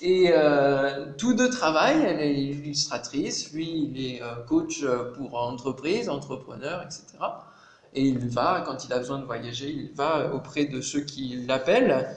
Et 0.02 0.32
tous 1.18 1.34
deux 1.34 1.48
travaillent, 1.48 2.02
elle 2.02 2.20
est 2.20 2.34
illustratrice, 2.34 3.52
lui 3.52 3.90
il 3.94 4.04
est 4.04 4.22
coach 4.48 4.84
pour 5.16 5.38
entreprises, 5.38 6.08
entrepreneurs, 6.08 6.82
etc 6.82 7.24
et 7.94 8.02
il 8.02 8.18
va, 8.18 8.62
quand 8.66 8.84
il 8.84 8.92
a 8.92 8.98
besoin 8.98 9.18
de 9.18 9.24
voyager, 9.24 9.68
il 9.68 9.92
va 9.94 10.32
auprès 10.34 10.64
de 10.64 10.80
ceux 10.80 11.00
qui 11.00 11.44
l'appellent. 11.46 12.08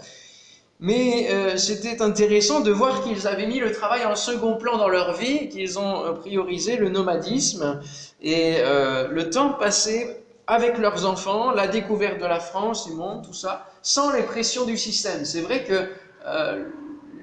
Mais 0.79 1.29
euh, 1.31 1.57
c'était 1.57 2.01
intéressant 2.01 2.61
de 2.61 2.71
voir 2.71 3.03
qu'ils 3.03 3.27
avaient 3.27 3.47
mis 3.47 3.59
le 3.59 3.71
travail 3.71 4.05
en 4.05 4.15
second 4.15 4.57
plan 4.57 4.77
dans 4.77 4.89
leur 4.89 5.13
vie, 5.13 5.49
qu'ils 5.49 5.79
ont 5.79 6.05
euh, 6.05 6.13
priorisé 6.13 6.77
le 6.77 6.89
nomadisme 6.89 7.81
et 8.21 8.57
euh, 8.59 9.07
le 9.07 9.29
temps 9.29 9.53
passé 9.53 10.23
avec 10.45 10.77
leurs 10.77 11.05
enfants, 11.05 11.51
la 11.51 11.67
découverte 11.67 12.19
de 12.19 12.25
la 12.25 12.39
France, 12.39 12.87
du 12.87 12.93
monde, 12.93 13.25
tout 13.25 13.33
ça, 13.33 13.67
sans 13.81 14.13
les 14.13 14.23
pressions 14.23 14.65
du 14.65 14.77
système. 14.77 15.25
C'est 15.25 15.41
vrai 15.41 15.63
que 15.63 15.89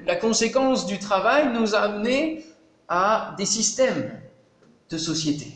la 0.06 0.16
conséquence 0.16 0.86
du 0.86 0.98
travail 0.98 1.52
nous 1.52 1.74
a 1.74 1.78
amené 1.78 2.44
à 2.88 3.34
des 3.38 3.46
systèmes 3.46 4.10
de 4.90 4.98
société, 4.98 5.52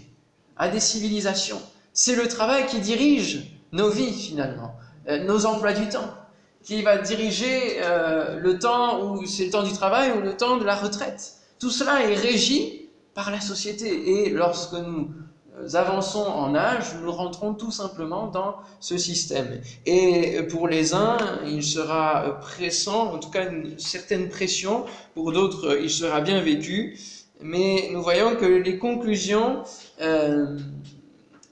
à 0.56 0.68
des 0.68 0.80
civilisations. 0.80 1.60
C'est 2.00 2.14
le 2.14 2.28
travail 2.28 2.64
qui 2.66 2.78
dirige 2.78 3.58
nos 3.72 3.90
vies 3.90 4.12
finalement, 4.12 4.76
euh, 5.08 5.24
nos 5.24 5.46
emplois 5.46 5.72
du 5.72 5.88
temps, 5.88 6.14
qui 6.62 6.82
va 6.82 6.96
diriger 6.96 7.80
euh, 7.82 8.38
le 8.38 8.60
temps 8.60 9.02
où 9.02 9.26
c'est 9.26 9.46
le 9.46 9.50
temps 9.50 9.64
du 9.64 9.72
travail 9.72 10.12
ou 10.16 10.20
le 10.20 10.36
temps 10.36 10.58
de 10.58 10.64
la 10.64 10.76
retraite. 10.76 11.32
Tout 11.58 11.70
cela 11.70 12.08
est 12.08 12.14
régi 12.14 12.88
par 13.14 13.32
la 13.32 13.40
société. 13.40 13.88
Et 14.10 14.30
lorsque 14.30 14.74
nous 14.74 15.10
euh, 15.58 15.74
avançons 15.74 16.22
en 16.24 16.54
âge, 16.54 16.84
nous 17.02 17.10
rentrons 17.10 17.52
tout 17.52 17.72
simplement 17.72 18.28
dans 18.28 18.58
ce 18.78 18.96
système. 18.96 19.60
Et 19.84 20.44
pour 20.44 20.68
les 20.68 20.94
uns, 20.94 21.16
il 21.46 21.64
sera 21.64 22.38
pressant, 22.40 23.14
en 23.14 23.18
tout 23.18 23.30
cas 23.30 23.50
une 23.50 23.76
certaine 23.76 24.28
pression, 24.28 24.84
pour 25.16 25.32
d'autres, 25.32 25.76
il 25.82 25.90
sera 25.90 26.20
bien 26.20 26.40
vécu, 26.42 26.96
mais 27.40 27.90
nous 27.92 28.04
voyons 28.04 28.36
que 28.36 28.46
les 28.46 28.78
conclusions 28.78 29.64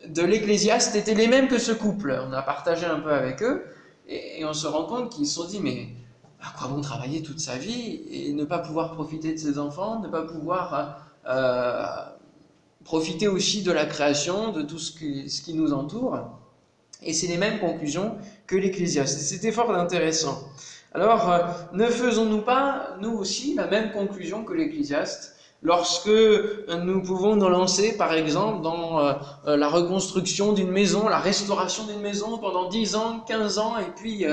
de 0.09 0.23
l'Ecclésiaste 0.23 0.97
étaient 0.97 1.15
les 1.15 1.29
mêmes 1.29 1.49
que 1.49 1.59
ce 1.59 1.73
couple. 1.73 2.19
On 2.29 2.33
a 2.33 2.43
partagé 2.43 2.87
un 2.87 3.01
peu 3.01 3.13
avec 3.13 3.43
eux 3.43 3.65
et, 4.09 4.45
on 4.45 4.53
se 4.53 4.67
rend 4.67 4.85
compte 4.85 5.13
qu'ils 5.13 5.27
se 5.27 5.35
sont 5.35 5.47
dit 5.47 5.61
mais 5.61 5.89
à 6.41 6.57
quoi 6.57 6.69
bon 6.69 6.81
travailler 6.81 7.23
toute 7.23 7.41
sa 7.41 7.57
vie 7.57 8.03
et 8.11 8.33
ne 8.33 8.45
pas 8.45 8.59
pouvoir 8.59 8.93
profiter 8.93 9.33
de 9.33 9.39
ses 9.39 9.59
enfants, 9.59 10.01
ne 10.01 10.09
pas 10.09 10.23
pouvoir 10.23 11.01
euh, 11.27 11.87
profiter 12.85 13.27
aussi 13.27 13.63
de 13.63 13.73
la 13.73 13.85
création, 13.85 14.53
de 14.53 14.63
tout 14.63 14.79
ce 14.79 14.93
qui, 14.93 15.55
nous 15.55 15.73
entoure 15.73 16.39
Et 17.03 17.13
c'est 17.13 17.27
les 17.27 17.37
mêmes 17.37 17.59
conclusions 17.59 18.17
que 18.47 18.57
l'Ecclésiaste. 18.57 19.19
C'était 19.19 19.53
fort 19.53 19.75
intéressant. 19.75 20.49
Alors, 20.95 21.31
euh, 21.31 21.43
ne 21.73 21.87
faisons-nous 21.87 22.43
pas, 22.43 22.97
nous 23.01 23.11
aussi, 23.11 23.55
la 23.55 23.67
même 23.67 23.93
conclusion 23.93 24.45
que 24.45 24.55
l'Ecclésiaste? 24.55 25.36
Lorsque 25.63 26.09
nous 26.09 27.03
pouvons 27.03 27.37
nous 27.37 27.49
lancer, 27.49 27.97
par 27.97 28.13
exemple, 28.13 28.63
dans 28.63 29.01
euh, 29.01 29.57
la 29.57 29.69
reconstruction 29.69 30.53
d'une 30.53 30.71
maison, 30.71 31.09
la 31.09 31.19
restauration 31.19 31.87
d'une 31.87 32.01
maison 32.01 32.39
pendant 32.39 32.69
10 32.69 32.97
ans, 32.97 33.21
15 33.27 33.59
ans, 33.59 33.79
et 33.79 33.91
puis 33.97 34.25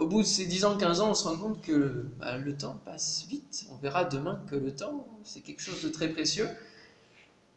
au 0.00 0.06
bout 0.06 0.22
de 0.22 0.26
ces 0.26 0.46
10 0.46 0.64
ans, 0.64 0.76
15 0.76 1.00
ans, 1.02 1.10
on 1.10 1.14
se 1.14 1.28
rend 1.28 1.36
compte 1.36 1.60
que 1.60 2.06
bah, 2.18 2.38
le 2.38 2.56
temps 2.56 2.76
passe 2.84 3.26
vite. 3.28 3.66
On 3.70 3.76
verra 3.76 4.04
demain 4.04 4.40
que 4.50 4.56
le 4.56 4.74
temps, 4.74 5.06
c'est 5.24 5.40
quelque 5.40 5.60
chose 5.60 5.82
de 5.82 5.90
très 5.90 6.08
précieux. 6.08 6.48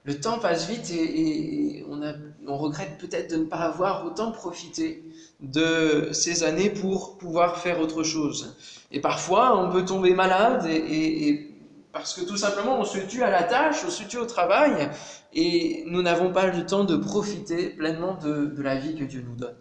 Le 0.04 0.20
temps 0.20 0.38
passe 0.38 0.70
vite 0.70 0.92
et, 0.92 1.86
on, 1.88 2.58
regrette 2.58 2.98
peut-être 2.98 3.32
de 3.32 3.38
ne 3.38 3.46
pas 3.46 3.58
avoir 3.58 4.06
autant 4.06 4.32
profité 4.32 5.02
de 5.40 6.10
ces 6.12 6.44
années 6.44 6.70
pour 6.70 7.18
pouvoir 7.18 7.58
faire 7.60 7.80
autre 7.80 8.04
chose. 8.04 8.58
Et 8.92 9.00
parfois, 9.00 9.58
on 9.58 9.72
peut 9.72 9.86
tomber 9.86 10.14
malade 10.14 10.66
et, 10.66 11.50
parce 11.94 12.16
que 12.16 12.26
tout 12.26 12.38
simplement, 12.38 12.80
on 12.80 12.86
se 12.86 12.98
tue 12.98 13.22
à 13.22 13.30
la 13.30 13.44
tâche, 13.44 13.78
on 13.86 13.92
se 13.92 14.04
tue 14.04 14.18
au 14.18 14.26
travail 14.26 14.90
et 15.32 15.84
nous 15.88 16.02
n'avons 16.02 16.34
pas 16.34 16.48
le 16.48 16.66
temps 16.66 16.84
de 16.84 16.98
profiter 16.98 17.70
pleinement 17.70 18.16
de 18.16 18.62
la 18.62 18.76
vie 18.76 18.96
que 18.96 19.04
Dieu 19.04 19.24
nous 19.26 19.36
donne. 19.36 19.56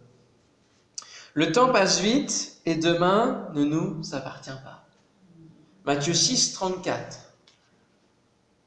Le 1.35 1.53
temps 1.53 1.71
passe 1.71 2.01
vite 2.01 2.57
et 2.65 2.75
demain 2.75 3.49
ne 3.55 3.65
nous 3.65 4.01
appartient 4.13 4.51
pas. 4.65 4.87
Matthieu 5.85 6.15
6, 6.15 6.53
34. 6.55 7.19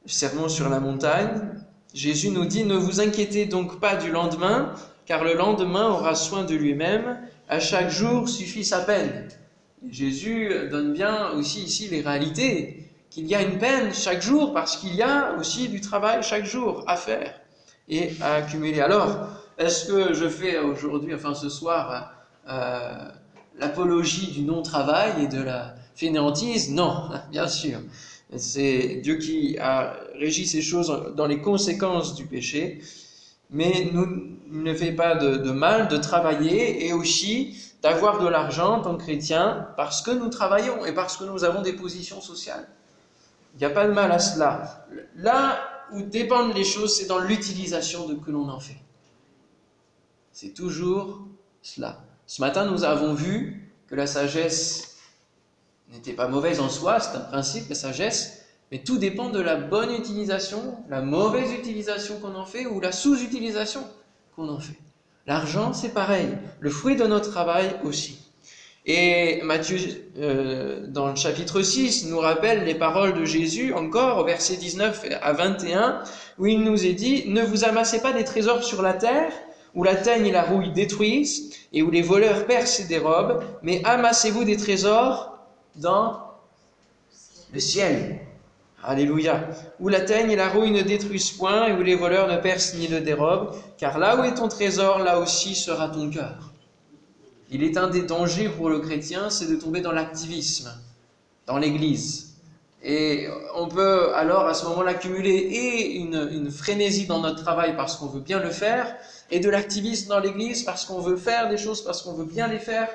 Sermon 0.05 0.47
sur 0.47 0.69
la 0.69 0.79
montagne. 0.79 1.41
Jésus 1.93 2.29
nous 2.29 2.45
dit, 2.45 2.65
ne 2.65 2.75
vous 2.75 3.01
inquiétez 3.01 3.47
donc 3.47 3.79
pas 3.79 3.95
du 3.95 4.11
lendemain, 4.11 4.75
car 5.05 5.23
le 5.23 5.33
lendemain 5.33 5.89
aura 5.89 6.13
soin 6.13 6.43
de 6.43 6.53
lui-même. 6.53 7.19
À 7.49 7.59
chaque 7.59 7.89
jour 7.89 8.29
suffit 8.29 8.65
sa 8.65 8.79
peine. 8.79 9.27
Jésus 9.89 10.51
donne 10.69 10.93
bien 10.93 11.31
aussi 11.31 11.63
ici 11.63 11.87
les 11.87 12.01
réalités, 12.01 12.84
qu'il 13.15 13.27
y 13.27 13.35
a 13.35 13.41
une 13.41 13.57
peine 13.57 13.93
chaque 13.93 14.21
jour, 14.21 14.53
parce 14.53 14.75
qu'il 14.75 14.93
y 14.93 15.01
a 15.01 15.37
aussi 15.39 15.69
du 15.69 15.79
travail 15.79 16.21
chaque 16.21 16.43
jour 16.43 16.83
à 16.85 16.97
faire 16.97 17.33
et 17.87 18.11
à 18.19 18.35
accumuler. 18.35 18.81
Alors, 18.81 19.29
est-ce 19.57 19.85
que 19.87 20.13
je 20.13 20.27
fais 20.27 20.59
aujourd'hui, 20.59 21.15
enfin 21.15 21.33
ce 21.33 21.47
soir, 21.47 22.11
euh, 22.49 23.07
l'apologie 23.57 24.31
du 24.33 24.41
non-travail 24.41 25.23
et 25.23 25.27
de 25.27 25.41
la 25.41 25.75
fainéantise? 25.95 26.71
Non, 26.71 27.09
bien 27.31 27.47
sûr. 27.47 27.79
C'est 28.35 28.99
Dieu 29.01 29.15
qui 29.15 29.57
a 29.59 29.93
régi 30.19 30.45
ces 30.45 30.61
choses 30.61 31.13
dans 31.15 31.25
les 31.25 31.39
conséquences 31.39 32.15
du 32.15 32.25
péché, 32.25 32.81
mais 33.49 33.91
nous, 33.93 34.07
ne 34.49 34.73
fait 34.73 34.91
pas 34.91 35.15
de, 35.15 35.37
de 35.37 35.51
mal 35.51 35.87
de 35.87 35.95
travailler 35.95 36.85
et 36.85 36.91
aussi 36.91 37.55
d'avoir 37.81 38.21
de 38.21 38.27
l'argent 38.27 38.79
en 38.79 38.81
tant 38.81 38.97
que 38.97 39.03
chrétien 39.03 39.69
parce 39.77 40.01
que 40.01 40.11
nous 40.11 40.27
travaillons 40.27 40.85
et 40.85 40.91
parce 40.91 41.15
que 41.15 41.23
nous 41.23 41.45
avons 41.45 41.61
des 41.61 41.73
positions 41.73 42.19
sociales. 42.19 42.67
Il 43.55 43.59
n'y 43.59 43.65
a 43.65 43.69
pas 43.69 43.87
de 43.87 43.93
mal 43.93 44.11
à 44.11 44.19
cela. 44.19 44.85
Là 45.15 45.59
où 45.91 46.01
dépendent 46.01 46.53
les 46.53 46.63
choses, 46.63 46.97
c'est 46.97 47.05
dans 47.05 47.19
l'utilisation 47.19 48.07
de 48.07 48.15
que 48.15 48.31
l'on 48.31 48.49
en 48.49 48.59
fait. 48.59 48.77
C'est 50.31 50.53
toujours 50.53 51.21
cela. 51.61 52.01
Ce 52.27 52.41
matin, 52.41 52.65
nous 52.65 52.83
avons 52.83 53.13
vu 53.13 53.71
que 53.87 53.95
la 53.95 54.07
sagesse 54.07 54.97
n'était 55.91 56.13
pas 56.13 56.27
mauvaise 56.27 56.59
en 56.59 56.69
soi, 56.69 56.99
c'est 56.99 57.15
un 57.15 57.21
principe, 57.21 57.69
la 57.69 57.75
sagesse, 57.75 58.45
mais 58.71 58.83
tout 58.83 58.97
dépend 58.97 59.29
de 59.29 59.39
la 59.39 59.55
bonne 59.55 59.91
utilisation, 59.91 60.77
la 60.89 61.01
mauvaise 61.01 61.53
utilisation 61.53 62.19
qu'on 62.19 62.35
en 62.35 62.45
fait 62.45 62.65
ou 62.65 62.81
la 62.81 62.91
sous-utilisation 62.91 63.83
qu'on 64.35 64.49
en 64.49 64.59
fait. 64.59 64.77
L'argent, 65.27 65.73
c'est 65.73 65.93
pareil, 65.93 66.37
le 66.59 66.69
fruit 66.69 66.95
de 66.95 67.05
notre 67.05 67.31
travail 67.31 67.75
aussi. 67.83 68.24
Et 68.87 69.41
Matthieu, 69.41 69.77
euh, 70.19 70.85
dans 70.87 71.07
le 71.07 71.15
chapitre 71.15 71.63
6, 71.63 72.05
nous 72.07 72.19
rappelle 72.19 72.65
les 72.65 72.75
paroles 72.75 73.15
de 73.15 73.25
Jésus, 73.25 73.73
encore 73.73 74.19
au 74.19 74.23
verset 74.23 74.57
19 74.57 75.07
à 75.21 75.33
21, 75.33 76.03
où 76.37 76.45
il 76.45 76.61
nous 76.61 76.85
est 76.85 76.93
dit, 76.93 77.23
ne 77.27 77.41
vous 77.41 77.63
amassez 77.63 77.99
pas 77.99 78.13
des 78.13 78.23
trésors 78.23 78.63
sur 78.63 78.83
la 78.83 78.93
terre, 78.93 79.31
où 79.73 79.83
la 79.83 79.95
teigne 79.95 80.27
et 80.27 80.31
la 80.31 80.43
rouille 80.43 80.71
détruisent, 80.71 81.51
et 81.73 81.81
où 81.81 81.89
les 81.89 82.03
voleurs 82.03 82.45
percent 82.45 82.81
et 82.81 82.87
dérobent, 82.87 83.43
mais 83.63 83.81
amassez-vous 83.85 84.43
des 84.43 84.55
trésors 84.55 85.35
dans 85.75 86.19
le 87.53 87.59
ciel. 87.59 88.19
Alléluia. 88.83 89.47
Où 89.79 89.89
la 89.89 90.01
teigne 90.01 90.29
et 90.29 90.35
la 90.35 90.47
rouille 90.47 90.69
ne 90.69 90.83
détruisent 90.83 91.31
point, 91.31 91.69
et 91.69 91.73
où 91.73 91.81
les 91.81 91.95
voleurs 91.95 92.27
ne 92.27 92.37
percent 92.37 92.77
ni 92.77 92.87
ne 92.87 92.99
dérobent, 92.99 93.55
car 93.79 93.97
là 93.97 94.15
où 94.15 94.23
est 94.23 94.35
ton 94.35 94.47
trésor, 94.47 94.99
là 94.99 95.19
aussi 95.19 95.55
sera 95.55 95.89
ton 95.89 96.07
cœur. 96.11 96.54
Il 97.49 97.63
est 97.63 97.77
un 97.77 97.87
des 97.87 98.03
dangers 98.03 98.49
pour 98.49 98.69
le 98.69 98.79
chrétien, 98.79 99.29
c'est 99.29 99.47
de 99.47 99.55
tomber 99.55 99.81
dans 99.81 99.91
l'activisme, 99.91 100.71
dans 101.45 101.57
l'Église. 101.57 102.33
Et 102.83 103.27
on 103.55 103.67
peut 103.67 104.13
alors 104.13 104.45
à 104.45 104.53
ce 104.53 104.65
moment-là 104.65 104.93
cumuler 104.93 105.35
et 105.35 105.95
une, 105.95 106.29
une 106.31 106.51
frénésie 106.51 107.07
dans 107.07 107.19
notre 107.19 107.41
travail 107.41 107.75
parce 107.75 107.97
qu'on 107.97 108.07
veut 108.07 108.21
bien 108.21 108.39
le 108.39 108.51
faire, 108.51 108.95
et 109.31 109.39
de 109.39 109.49
l'activisme 109.49 110.09
dans 110.09 110.19
l'Église 110.19 110.63
parce 110.63 110.85
qu'on 110.85 110.99
veut 110.99 111.17
faire 111.17 111.49
des 111.49 111.57
choses, 111.57 111.83
parce 111.83 112.01
qu'on 112.01 112.13
veut 112.13 112.25
bien 112.25 112.47
les 112.47 112.59
faire. 112.59 112.89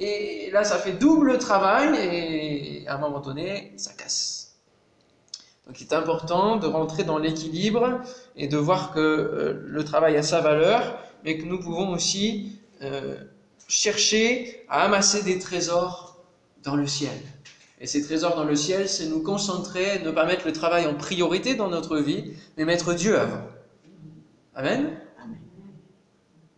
Et 0.00 0.50
là, 0.52 0.64
ça 0.64 0.78
fait 0.78 0.92
double 0.92 1.38
travail 1.38 1.96
et 1.96 2.88
à 2.88 2.94
un 2.94 2.98
moment 2.98 3.20
donné, 3.20 3.72
ça 3.76 3.92
casse. 3.92 4.38
Donc 5.66 5.80
il 5.80 5.84
est 5.84 5.92
important 5.92 6.56
de 6.56 6.66
rentrer 6.66 7.04
dans 7.04 7.18
l'équilibre 7.18 8.00
et 8.36 8.48
de 8.48 8.56
voir 8.56 8.92
que 8.92 9.00
euh, 9.00 9.62
le 9.66 9.84
travail 9.84 10.16
a 10.16 10.22
sa 10.22 10.40
valeur, 10.40 10.98
mais 11.24 11.36
que 11.36 11.44
nous 11.44 11.60
pouvons 11.60 11.90
aussi 11.90 12.58
euh, 12.82 13.16
chercher 13.68 14.64
à 14.68 14.84
amasser 14.84 15.22
des 15.22 15.38
trésors 15.38 16.16
dans 16.64 16.74
le 16.74 16.86
ciel. 16.86 17.16
Et 17.80 17.86
ces 17.86 18.02
trésors 18.02 18.34
dans 18.34 18.44
le 18.44 18.56
ciel, 18.56 18.88
c'est 18.88 19.06
nous 19.06 19.22
concentrer, 19.22 20.00
ne 20.00 20.10
pas 20.10 20.26
mettre 20.26 20.46
le 20.46 20.52
travail 20.52 20.86
en 20.86 20.94
priorité 20.94 21.54
dans 21.54 21.68
notre 21.68 21.98
vie, 21.98 22.32
mais 22.56 22.64
mettre 22.64 22.92
Dieu 22.92 23.18
avant. 23.18 23.42
Amen? 24.56 24.98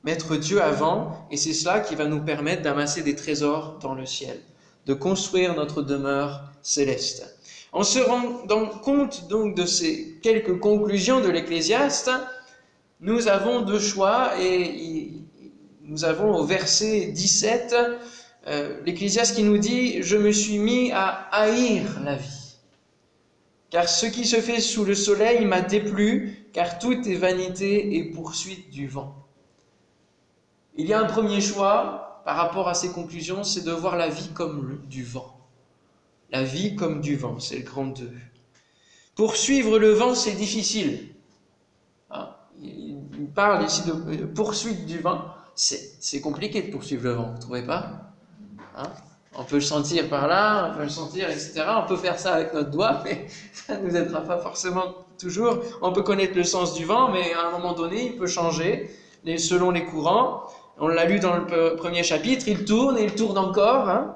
Mettre 0.03 0.37
Dieu 0.37 0.63
avant, 0.63 1.27
et 1.31 1.37
c'est 1.37 1.53
cela 1.53 1.81
qui 1.81 1.95
va 1.95 2.07
nous 2.07 2.23
permettre 2.23 2.63
d'amasser 2.63 3.03
des 3.03 3.15
trésors 3.15 3.79
dans 3.83 3.95
le 3.95 4.07
ciel, 4.07 4.41
de 4.87 4.95
construire 4.95 5.55
notre 5.55 5.83
demeure 5.83 6.45
céleste. 6.63 7.37
En 7.73 7.83
se 7.83 7.99
rendant 7.99 8.67
compte 8.67 9.29
donc 9.29 9.55
de 9.55 9.67
ces 9.67 10.19
quelques 10.23 10.59
conclusions 10.59 11.21
de 11.21 11.29
l'Ecclésiaste, 11.29 12.11
nous 13.01 13.29
avons 13.29 13.61
deux 13.61 13.79
choix 13.79 14.33
et 14.41 15.20
nous 15.91 16.05
avons 16.05 16.37
au 16.37 16.45
verset 16.45 17.07
17 17.07 17.75
euh, 18.47 18.81
l'Ecclésiaste 18.87 19.35
qui 19.35 19.43
nous 19.43 19.59
dit 19.59 20.03
Je 20.03 20.17
me 20.17 20.31
suis 20.31 20.59
mis 20.59 20.93
à 20.93 21.09
haïr 21.33 21.83
la 22.05 22.15
vie, 22.15 22.57
car 23.71 23.89
ce 23.89 24.07
qui 24.07 24.25
se 24.25 24.37
fait 24.37 24.61
sous 24.61 24.85
le 24.85 24.95
soleil 24.95 25.45
m'a 25.45 25.61
déplu, 25.61 26.49
car 26.53 26.79
tout 26.79 26.97
est 27.09 27.17
vanité 27.17 27.97
et 27.97 28.05
poursuite 28.13 28.71
du 28.71 28.87
vent. 28.87 29.27
Il 30.77 30.87
y 30.87 30.93
a 30.93 31.01
un 31.01 31.07
premier 31.07 31.41
choix 31.41 32.23
par 32.25 32.37
rapport 32.37 32.69
à 32.69 32.75
ces 32.75 32.93
conclusions, 32.93 33.43
c'est 33.43 33.65
de 33.65 33.73
voir 33.73 33.97
la 33.97 34.09
vie 34.09 34.31
comme 34.33 34.81
du 34.89 35.03
vent. 35.03 35.37
La 36.31 36.45
vie 36.45 36.77
comme 36.77 37.01
du 37.01 37.17
vent, 37.17 37.41
c'est 37.41 37.59
le 37.59 37.65
grand 37.65 37.87
2. 37.87 38.13
Poursuivre 39.17 39.81
le 39.81 39.91
vent, 39.91 40.15
c'est 40.15 40.35
difficile. 40.35 41.09
Hein, 42.11 42.31
il 42.63 43.29
parle 43.35 43.65
ici 43.67 43.83
de 43.85 44.25
poursuite 44.25 44.87
du 44.87 45.01
vent. 45.01 45.35
C'est 45.63 46.23
compliqué 46.23 46.63
de 46.63 46.73
poursuivre 46.73 47.05
le 47.05 47.11
vent, 47.13 47.27
vous 47.27 47.37
ne 47.37 47.41
trouvez 47.41 47.63
pas? 47.63 47.91
Hein? 48.75 48.91
On 49.37 49.45
peut 49.45 49.57
le 49.57 49.61
sentir 49.61 50.09
par 50.09 50.27
là, 50.27 50.71
on 50.71 50.79
peut 50.79 50.85
le 50.85 50.89
sentir, 50.89 51.29
etc. 51.29 51.65
On 51.85 51.87
peut 51.87 51.99
faire 51.99 52.19
ça 52.19 52.37
avec 52.37 52.55
notre 52.55 52.71
doigt, 52.71 53.03
mais 53.05 53.27
ça 53.53 53.77
ne 53.77 53.87
nous 53.87 53.95
aidera 53.95 54.23
pas 54.23 54.39
forcément 54.39 54.95
toujours. 55.19 55.59
On 55.83 55.93
peut 55.93 56.03
connaître 56.03 56.35
le 56.35 56.45
sens 56.45 56.75
du 56.75 56.87
vent, 56.87 57.11
mais 57.11 57.35
à 57.35 57.49
un 57.49 57.51
moment 57.51 57.75
donné, 57.75 58.07
il 58.07 58.17
peut 58.17 58.27
changer 58.27 58.91
selon 59.37 59.71
les 59.71 59.85
courants. 59.85 60.45
On 60.79 60.89
l'a 60.89 61.05
lu 61.05 61.21
dans 61.21 61.37
le 61.37 61.77
premier 61.77 62.05
chapitre, 62.05 62.49
il 62.49 62.65
tourne 62.65 62.97
et 62.97 63.05
il 63.05 63.15
tourne 63.15 63.37
encore. 63.37 63.91
Hein. 63.91 64.15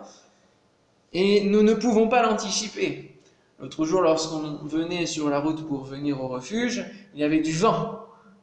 et 1.12 1.44
nous 1.44 1.62
ne 1.62 1.74
pouvons 1.74 2.08
pas 2.08 2.22
l'anticiper. 2.22 3.20
L'autre 3.60 3.84
jour, 3.84 4.00
lorsqu'on 4.00 4.64
venait 4.64 5.04
sur 5.04 5.28
la 5.28 5.40
route 5.40 5.68
pour 5.68 5.84
venir 5.84 6.22
au 6.22 6.28
refuge, 6.28 6.86
il 7.12 7.20
y 7.20 7.24
avait 7.24 7.40
du 7.40 7.52
vent. 7.52 8.00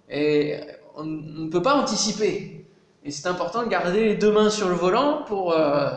Et 0.07 0.59
on 0.95 1.03
ne 1.03 1.49
peut 1.49 1.63
pas 1.63 1.75
anticiper. 1.81 2.60
Et 3.03 3.11
c'est 3.11 3.27
important 3.27 3.63
de 3.63 3.67
garder 3.67 4.05
les 4.05 4.15
deux 4.15 4.31
mains 4.31 4.49
sur 4.49 4.69
le 4.69 4.75
volant 4.75 5.23
pour 5.23 5.53
euh, 5.53 5.89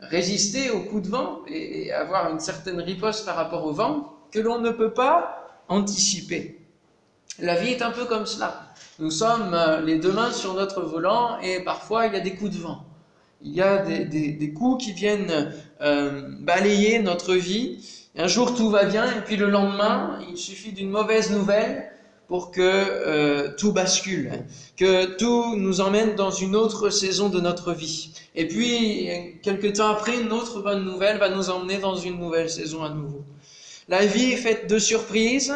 résister 0.00 0.70
aux 0.70 0.80
coups 0.80 1.02
de 1.02 1.08
vent 1.10 1.40
et 1.46 1.92
avoir 1.92 2.30
une 2.30 2.40
certaine 2.40 2.80
riposte 2.80 3.26
par 3.26 3.36
rapport 3.36 3.64
au 3.66 3.72
vent 3.72 4.14
que 4.32 4.38
l'on 4.38 4.58
ne 4.58 4.70
peut 4.70 4.92
pas 4.92 5.62
anticiper. 5.68 6.58
La 7.38 7.54
vie 7.56 7.70
est 7.72 7.82
un 7.82 7.90
peu 7.90 8.06
comme 8.06 8.24
cela. 8.24 8.62
Nous 8.98 9.10
sommes 9.10 9.52
euh, 9.52 9.82
les 9.82 9.98
deux 9.98 10.12
mains 10.12 10.32
sur 10.32 10.54
notre 10.54 10.80
volant 10.82 11.38
et 11.40 11.60
parfois 11.60 12.06
il 12.06 12.14
y 12.14 12.16
a 12.16 12.20
des 12.20 12.34
coups 12.34 12.52
de 12.52 12.62
vent. 12.62 12.84
Il 13.42 13.52
y 13.52 13.60
a 13.60 13.84
des, 13.84 14.52
coups 14.54 14.82
qui 14.82 14.92
viennent 14.92 15.52
euh, 15.82 16.22
balayer 16.40 17.00
notre 17.00 17.34
vie. 17.34 17.86
Un 18.16 18.28
jour 18.28 18.54
tout 18.54 18.70
va 18.70 18.84
bien 18.84 19.04
et 19.04 19.20
puis 19.20 19.36
le 19.36 19.50
lendemain, 19.50 20.18
il 20.30 20.38
suffit 20.38 20.72
d'une 20.72 20.88
mauvaise 20.88 21.30
nouvelle 21.30 21.90
pour 22.28 22.50
que 22.50 22.60
euh, 22.60 23.54
tout 23.56 23.72
bascule, 23.72 24.44
que 24.76 25.16
tout 25.16 25.56
nous 25.56 25.80
emmène 25.80 26.16
dans 26.16 26.30
une 26.30 26.56
autre 26.56 26.90
saison 26.90 27.28
de 27.28 27.40
notre 27.40 27.72
vie. 27.72 28.12
Et 28.34 28.48
puis, 28.48 29.08
quelque 29.42 29.68
temps 29.68 29.88
après, 29.88 30.20
une 30.20 30.32
autre 30.32 30.60
bonne 30.60 30.84
nouvelle 30.84 31.18
va 31.18 31.28
nous 31.28 31.50
emmener 31.50 31.78
dans 31.78 31.96
une 31.96 32.18
nouvelle 32.18 32.50
saison 32.50 32.82
à 32.82 32.90
nouveau. 32.90 33.24
La 33.88 34.04
vie 34.04 34.32
est 34.32 34.36
faite 34.36 34.68
de 34.68 34.78
surprises, 34.78 35.54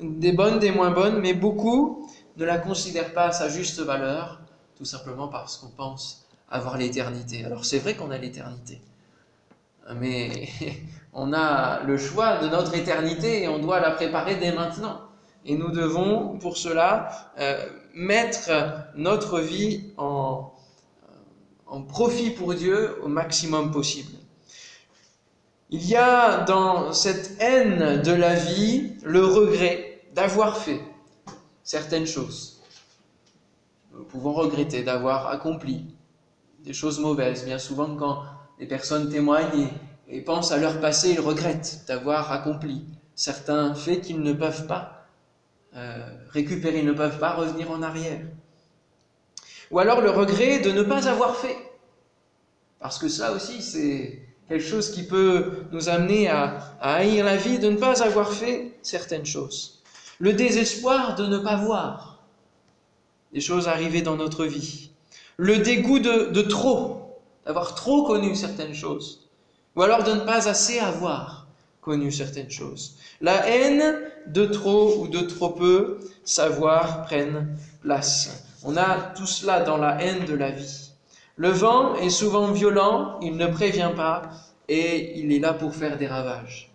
des 0.00 0.32
bonnes, 0.32 0.58
des 0.58 0.70
moins 0.70 0.90
bonnes, 0.90 1.20
mais 1.20 1.32
beaucoup 1.32 2.10
ne 2.36 2.44
la 2.44 2.58
considèrent 2.58 3.14
pas 3.14 3.28
à 3.28 3.32
sa 3.32 3.48
juste 3.48 3.80
valeur, 3.80 4.40
tout 4.76 4.84
simplement 4.84 5.28
parce 5.28 5.56
qu'on 5.56 5.68
pense 5.68 6.26
avoir 6.50 6.76
l'éternité. 6.76 7.44
Alors 7.44 7.64
c'est 7.64 7.78
vrai 7.78 7.94
qu'on 7.94 8.10
a 8.10 8.18
l'éternité, 8.18 8.80
mais 9.96 10.48
on 11.14 11.32
a 11.32 11.82
le 11.84 11.96
choix 11.96 12.38
de 12.38 12.48
notre 12.48 12.74
éternité 12.74 13.44
et 13.44 13.48
on 13.48 13.58
doit 13.58 13.80
la 13.80 13.92
préparer 13.92 14.36
dès 14.36 14.52
maintenant. 14.52 15.00
Et 15.44 15.56
nous 15.56 15.70
devons, 15.70 16.38
pour 16.38 16.56
cela, 16.56 17.32
euh, 17.38 17.68
mettre 17.94 18.50
notre 18.94 19.40
vie 19.40 19.92
en, 19.96 20.52
en 21.66 21.82
profit 21.82 22.30
pour 22.30 22.54
Dieu 22.54 22.96
au 23.02 23.08
maximum 23.08 23.70
possible. 23.70 24.12
Il 25.70 25.84
y 25.86 25.96
a 25.96 26.44
dans 26.44 26.92
cette 26.92 27.36
haine 27.40 28.00
de 28.02 28.12
la 28.12 28.34
vie 28.34 28.92
le 29.02 29.24
regret 29.24 30.02
d'avoir 30.14 30.58
fait 30.58 30.80
certaines 31.64 32.06
choses. 32.06 32.62
Nous 33.92 34.04
pouvons 34.04 34.32
regretter 34.32 34.82
d'avoir 34.82 35.28
accompli 35.28 35.86
des 36.64 36.72
choses 36.72 36.98
mauvaises. 37.00 37.44
Bien 37.44 37.58
souvent, 37.58 37.96
quand 37.96 38.22
les 38.58 38.66
personnes 38.66 39.08
témoignent 39.10 39.68
et, 40.08 40.20
pensent 40.20 40.52
à 40.52 40.58
leur 40.58 40.80
passé, 40.80 41.10
ils 41.10 41.20
regrettent 41.20 41.84
d'avoir 41.88 42.30
accompli 42.30 42.84
certains 43.14 43.74
faits 43.74 44.02
qu'ils 44.02 44.20
ne 44.20 44.32
peuvent 44.32 44.66
pas 44.66 44.93
euh, 45.76 46.06
récupérer, 46.30 46.82
ne 46.82 46.92
peuvent 46.92 47.18
pas 47.18 47.32
revenir 47.32 47.70
en 47.70 47.82
arrière. 47.82 48.20
Ou 49.70 49.78
alors 49.78 50.00
le 50.00 50.10
regret 50.10 50.60
de 50.60 50.70
ne 50.70 50.82
pas 50.82 51.08
avoir 51.08 51.36
fait. 51.36 51.56
Parce 52.78 52.98
que 52.98 53.08
ça 53.08 53.32
aussi, 53.32 53.62
c'est 53.62 54.22
quelque 54.48 54.64
chose 54.64 54.90
qui 54.90 55.04
peut 55.04 55.64
nous 55.72 55.88
amener 55.88 56.28
à, 56.28 56.76
haïr 56.80 57.24
la 57.24 57.36
vie, 57.36 57.58
de 57.58 57.70
ne 57.70 57.76
pas 57.76 58.02
avoir 58.02 58.32
fait 58.32 58.72
certaines 58.82 59.26
choses. 59.26 59.82
Le 60.18 60.32
désespoir 60.32 61.16
de 61.16 61.26
ne 61.26 61.38
pas 61.38 61.56
voir 61.56 62.22
des 63.32 63.40
choses 63.40 63.66
arriver 63.66 64.02
dans 64.02 64.16
notre 64.16 64.44
vie. 64.44 64.90
Le 65.36 65.58
dégoût 65.58 65.98
de 65.98 66.42
trop, 66.42 67.20
d'avoir 67.46 67.74
trop 67.74 68.04
connu 68.04 68.36
certaines 68.36 68.74
choses. 68.74 69.28
Ou 69.76 69.82
alors 69.82 70.04
de 70.04 70.12
ne 70.12 70.20
pas 70.20 70.48
assez 70.48 70.78
avoir 70.78 71.43
connu 71.84 72.10
certaines 72.10 72.50
choses. 72.50 72.96
La 73.20 73.46
haine 73.46 73.94
de 74.26 74.46
trop 74.46 75.02
ou 75.02 75.08
de 75.08 75.20
trop 75.20 75.50
peu 75.50 76.00
savoir 76.24 77.02
prennent 77.02 77.56
place. 77.82 78.44
On 78.64 78.76
a 78.76 79.12
tout 79.14 79.26
cela 79.26 79.60
dans 79.60 79.76
la 79.76 80.02
haine 80.02 80.24
de 80.24 80.34
la 80.34 80.50
vie. 80.50 80.92
Le 81.36 81.50
vent 81.50 81.94
est 81.96 82.10
souvent 82.10 82.50
violent, 82.52 83.18
il 83.20 83.36
ne 83.36 83.46
prévient 83.46 83.92
pas 83.94 84.22
et 84.68 85.18
il 85.20 85.32
est 85.32 85.38
là 85.38 85.52
pour 85.52 85.74
faire 85.74 85.98
des 85.98 86.06
ravages. 86.06 86.70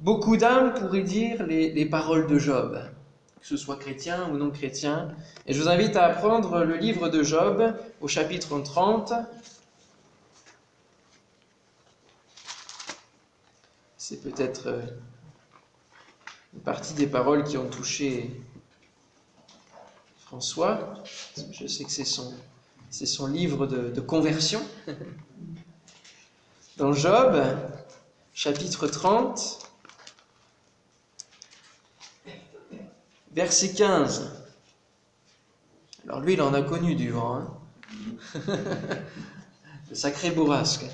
Beaucoup 0.00 0.36
d'âmes 0.36 0.72
pourraient 0.74 1.02
dire 1.02 1.44
les, 1.46 1.72
les, 1.72 1.86
paroles 1.86 2.26
de 2.26 2.38
Job, 2.38 2.78
que 3.40 3.46
ce 3.46 3.56
soit 3.56 3.76
chrétien 3.76 4.30
ou 4.30 4.36
non 4.36 4.50
chrétien. 4.50 5.08
Et 5.46 5.52
je 5.52 5.60
vous 5.60 5.68
invite 5.68 5.96
à 5.96 6.08
prendre 6.10 6.64
le 6.64 6.76
livre 6.76 7.08
de 7.08 7.22
Job 7.22 7.74
au 8.00 8.08
chapitre 8.08 8.58
30. 8.58 9.12
C'est 14.08 14.22
peut-être 14.22 14.68
euh, 14.68 14.82
une 16.54 16.60
partie 16.60 16.94
des 16.94 17.08
paroles 17.08 17.42
qui 17.42 17.58
ont 17.58 17.68
touché 17.68 18.40
François. 20.20 21.02
Je 21.50 21.66
sais 21.66 21.82
que 21.82 21.90
c'est 21.90 22.04
son, 22.04 22.32
c'est 22.88 23.04
son 23.04 23.26
livre 23.26 23.66
de, 23.66 23.90
de 23.90 24.00
conversion. 24.00 24.62
Dans 26.76 26.92
Job, 26.92 27.44
chapitre 28.32 28.86
30, 28.86 29.58
verset 33.32 33.72
15. 33.72 34.30
Alors 36.04 36.20
lui, 36.20 36.34
il 36.34 36.42
en 36.42 36.54
a 36.54 36.62
connu 36.62 36.94
du 36.94 37.10
vent. 37.10 37.38
Hein 37.38 37.58
Le 39.90 39.96
sacré 39.96 40.30
bourrasque. 40.30 40.86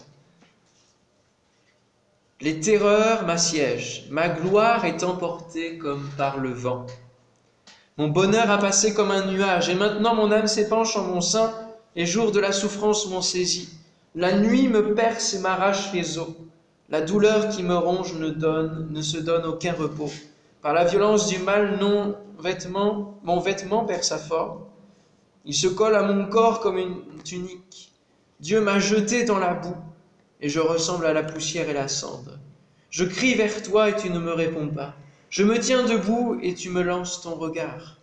Les 2.42 2.58
terreurs 2.58 3.24
m'assiègent, 3.24 4.04
ma 4.10 4.28
gloire 4.28 4.84
est 4.84 5.04
emportée 5.04 5.78
comme 5.78 6.10
par 6.18 6.38
le 6.38 6.52
vent. 6.52 6.86
Mon 7.98 8.08
bonheur 8.08 8.50
a 8.50 8.58
passé 8.58 8.92
comme 8.92 9.12
un 9.12 9.26
nuage, 9.26 9.68
et 9.68 9.76
maintenant 9.76 10.16
mon 10.16 10.32
âme 10.32 10.48
s'épanche 10.48 10.96
en 10.96 11.04
mon 11.04 11.20
sein, 11.20 11.54
les 11.94 12.04
jours 12.04 12.32
de 12.32 12.40
la 12.40 12.50
souffrance 12.50 13.08
m'ont 13.08 13.20
saisi. 13.20 13.68
La 14.16 14.36
nuit 14.36 14.66
me 14.66 14.92
perce 14.92 15.34
et 15.34 15.38
m'arrache 15.38 15.92
les 15.92 16.18
os. 16.18 16.30
La 16.88 17.00
douleur 17.00 17.48
qui 17.48 17.62
me 17.62 17.76
ronge 17.76 18.14
ne, 18.14 18.30
donne, 18.30 18.88
ne 18.90 19.02
se 19.02 19.18
donne 19.18 19.44
aucun 19.44 19.74
repos. 19.74 20.10
Par 20.62 20.72
la 20.72 20.82
violence 20.82 21.28
du 21.28 21.38
mal, 21.38 21.78
non 21.80 22.16
mon 23.22 23.38
vêtement 23.38 23.84
perd 23.84 24.02
sa 24.02 24.18
forme. 24.18 24.64
Il 25.44 25.54
se 25.54 25.68
colle 25.68 25.94
à 25.94 26.02
mon 26.02 26.26
corps 26.26 26.58
comme 26.58 26.78
une 26.78 27.22
tunique. 27.22 27.92
Dieu 28.40 28.60
m'a 28.60 28.80
jeté 28.80 29.22
dans 29.22 29.38
la 29.38 29.54
boue, 29.54 29.76
et 30.42 30.48
je 30.48 30.60
ressemble 30.60 31.06
à 31.06 31.12
la 31.12 31.22
poussière 31.22 31.70
et 31.70 31.72
la 31.72 31.88
cendre. 31.88 32.38
Je 32.90 33.04
crie 33.04 33.34
vers 33.34 33.62
toi 33.62 33.88
et 33.88 33.96
tu 33.96 34.10
ne 34.10 34.18
me 34.18 34.32
réponds 34.32 34.68
pas. 34.68 34.96
Je 35.30 35.44
me 35.44 35.58
tiens 35.58 35.86
debout 35.86 36.38
et 36.42 36.52
tu 36.54 36.68
me 36.68 36.82
lances 36.82 37.22
ton 37.22 37.36
regard. 37.36 37.96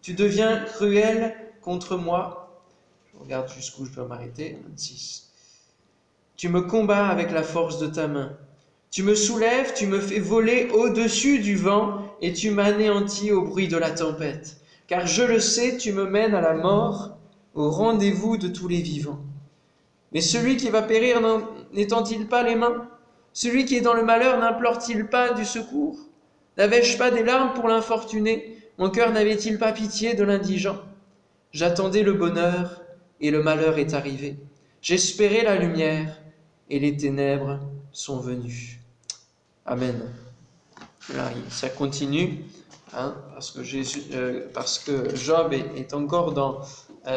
Tu 0.00 0.14
deviens 0.14 0.64
cruel 0.64 1.36
contre 1.60 1.96
moi. 1.96 2.64
Je 3.12 3.18
regarde 3.18 3.52
jusqu'où 3.52 3.84
je 3.84 3.90
peux 3.90 4.04
m'arrêter. 4.04 4.56
26. 4.68 5.28
Tu 6.36 6.48
me 6.48 6.62
combats 6.62 7.08
avec 7.08 7.30
la 7.32 7.42
force 7.42 7.78
de 7.78 7.88
ta 7.88 8.06
main. 8.06 8.36
Tu 8.90 9.02
me 9.02 9.14
soulèves, 9.14 9.74
tu 9.74 9.86
me 9.86 10.00
fais 10.00 10.18
voler 10.18 10.68
au-dessus 10.72 11.40
du 11.40 11.56
vent 11.56 12.06
et 12.20 12.32
tu 12.32 12.50
m'anéantis 12.50 13.32
au 13.32 13.42
bruit 13.42 13.68
de 13.68 13.76
la 13.76 13.90
tempête. 13.90 14.58
Car 14.86 15.06
je 15.06 15.22
le 15.22 15.40
sais, 15.40 15.76
tu 15.76 15.92
me 15.92 16.06
mènes 16.06 16.34
à 16.34 16.40
la 16.40 16.54
mort, 16.54 17.16
au 17.54 17.70
rendez-vous 17.70 18.36
de 18.36 18.48
tous 18.48 18.68
les 18.68 18.82
vivants. 18.82 19.22
Mais 20.12 20.20
celui 20.20 20.56
qui 20.56 20.70
va 20.70 20.82
périr 20.82 21.20
n'étend-il 21.72 22.26
pas 22.26 22.42
les 22.42 22.54
mains? 22.54 22.88
Celui 23.32 23.64
qui 23.64 23.76
est 23.76 23.80
dans 23.80 23.94
le 23.94 24.04
malheur 24.04 24.38
n'implore-t-il 24.38 25.06
pas 25.06 25.32
du 25.32 25.44
secours? 25.44 25.98
N'avais-je 26.58 26.98
pas 26.98 27.10
des 27.10 27.22
larmes 27.22 27.54
pour 27.54 27.68
l'infortuné 27.68 28.58
Mon 28.78 28.90
cœur 28.90 29.10
n'avait-il 29.10 29.58
pas 29.58 29.72
pitié 29.72 30.14
de 30.14 30.22
l'indigent? 30.22 30.78
J'attendais 31.52 32.02
le 32.02 32.12
bonheur 32.12 32.82
et 33.20 33.30
le 33.30 33.42
malheur 33.42 33.78
est 33.78 33.94
arrivé. 33.94 34.36
J'espérais 34.82 35.44
la 35.44 35.56
lumière 35.56 36.20
et 36.68 36.78
les 36.78 36.96
ténèbres 36.96 37.60
sont 37.92 38.18
venues. 38.18 38.80
Amen. 39.64 40.02
Ça 41.50 41.68
continue, 41.68 42.44
hein, 42.94 43.14
parce, 43.34 43.50
que 43.50 43.62
Jésus, 43.62 44.02
euh, 44.12 44.46
parce 44.54 44.78
que 44.78 45.14
Job 45.14 45.52
est, 45.52 45.94
encore 45.94 46.32
dans 46.32 46.60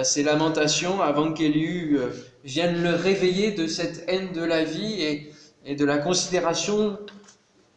ses 0.04 0.24
lamentations 0.24 1.02
avant 1.02 1.34
qu'Élu 1.34 1.98
euh, 1.98 2.10
vienne 2.44 2.82
le 2.82 2.96
réveiller 2.96 3.52
de 3.52 3.68
cette 3.68 4.04
haine 4.08 4.32
de 4.34 4.44
la 4.44 4.64
vie 4.64 5.02
et, 5.02 5.32
et 5.66 5.76
de 5.76 5.86
la 5.86 5.98
considération 5.98 6.98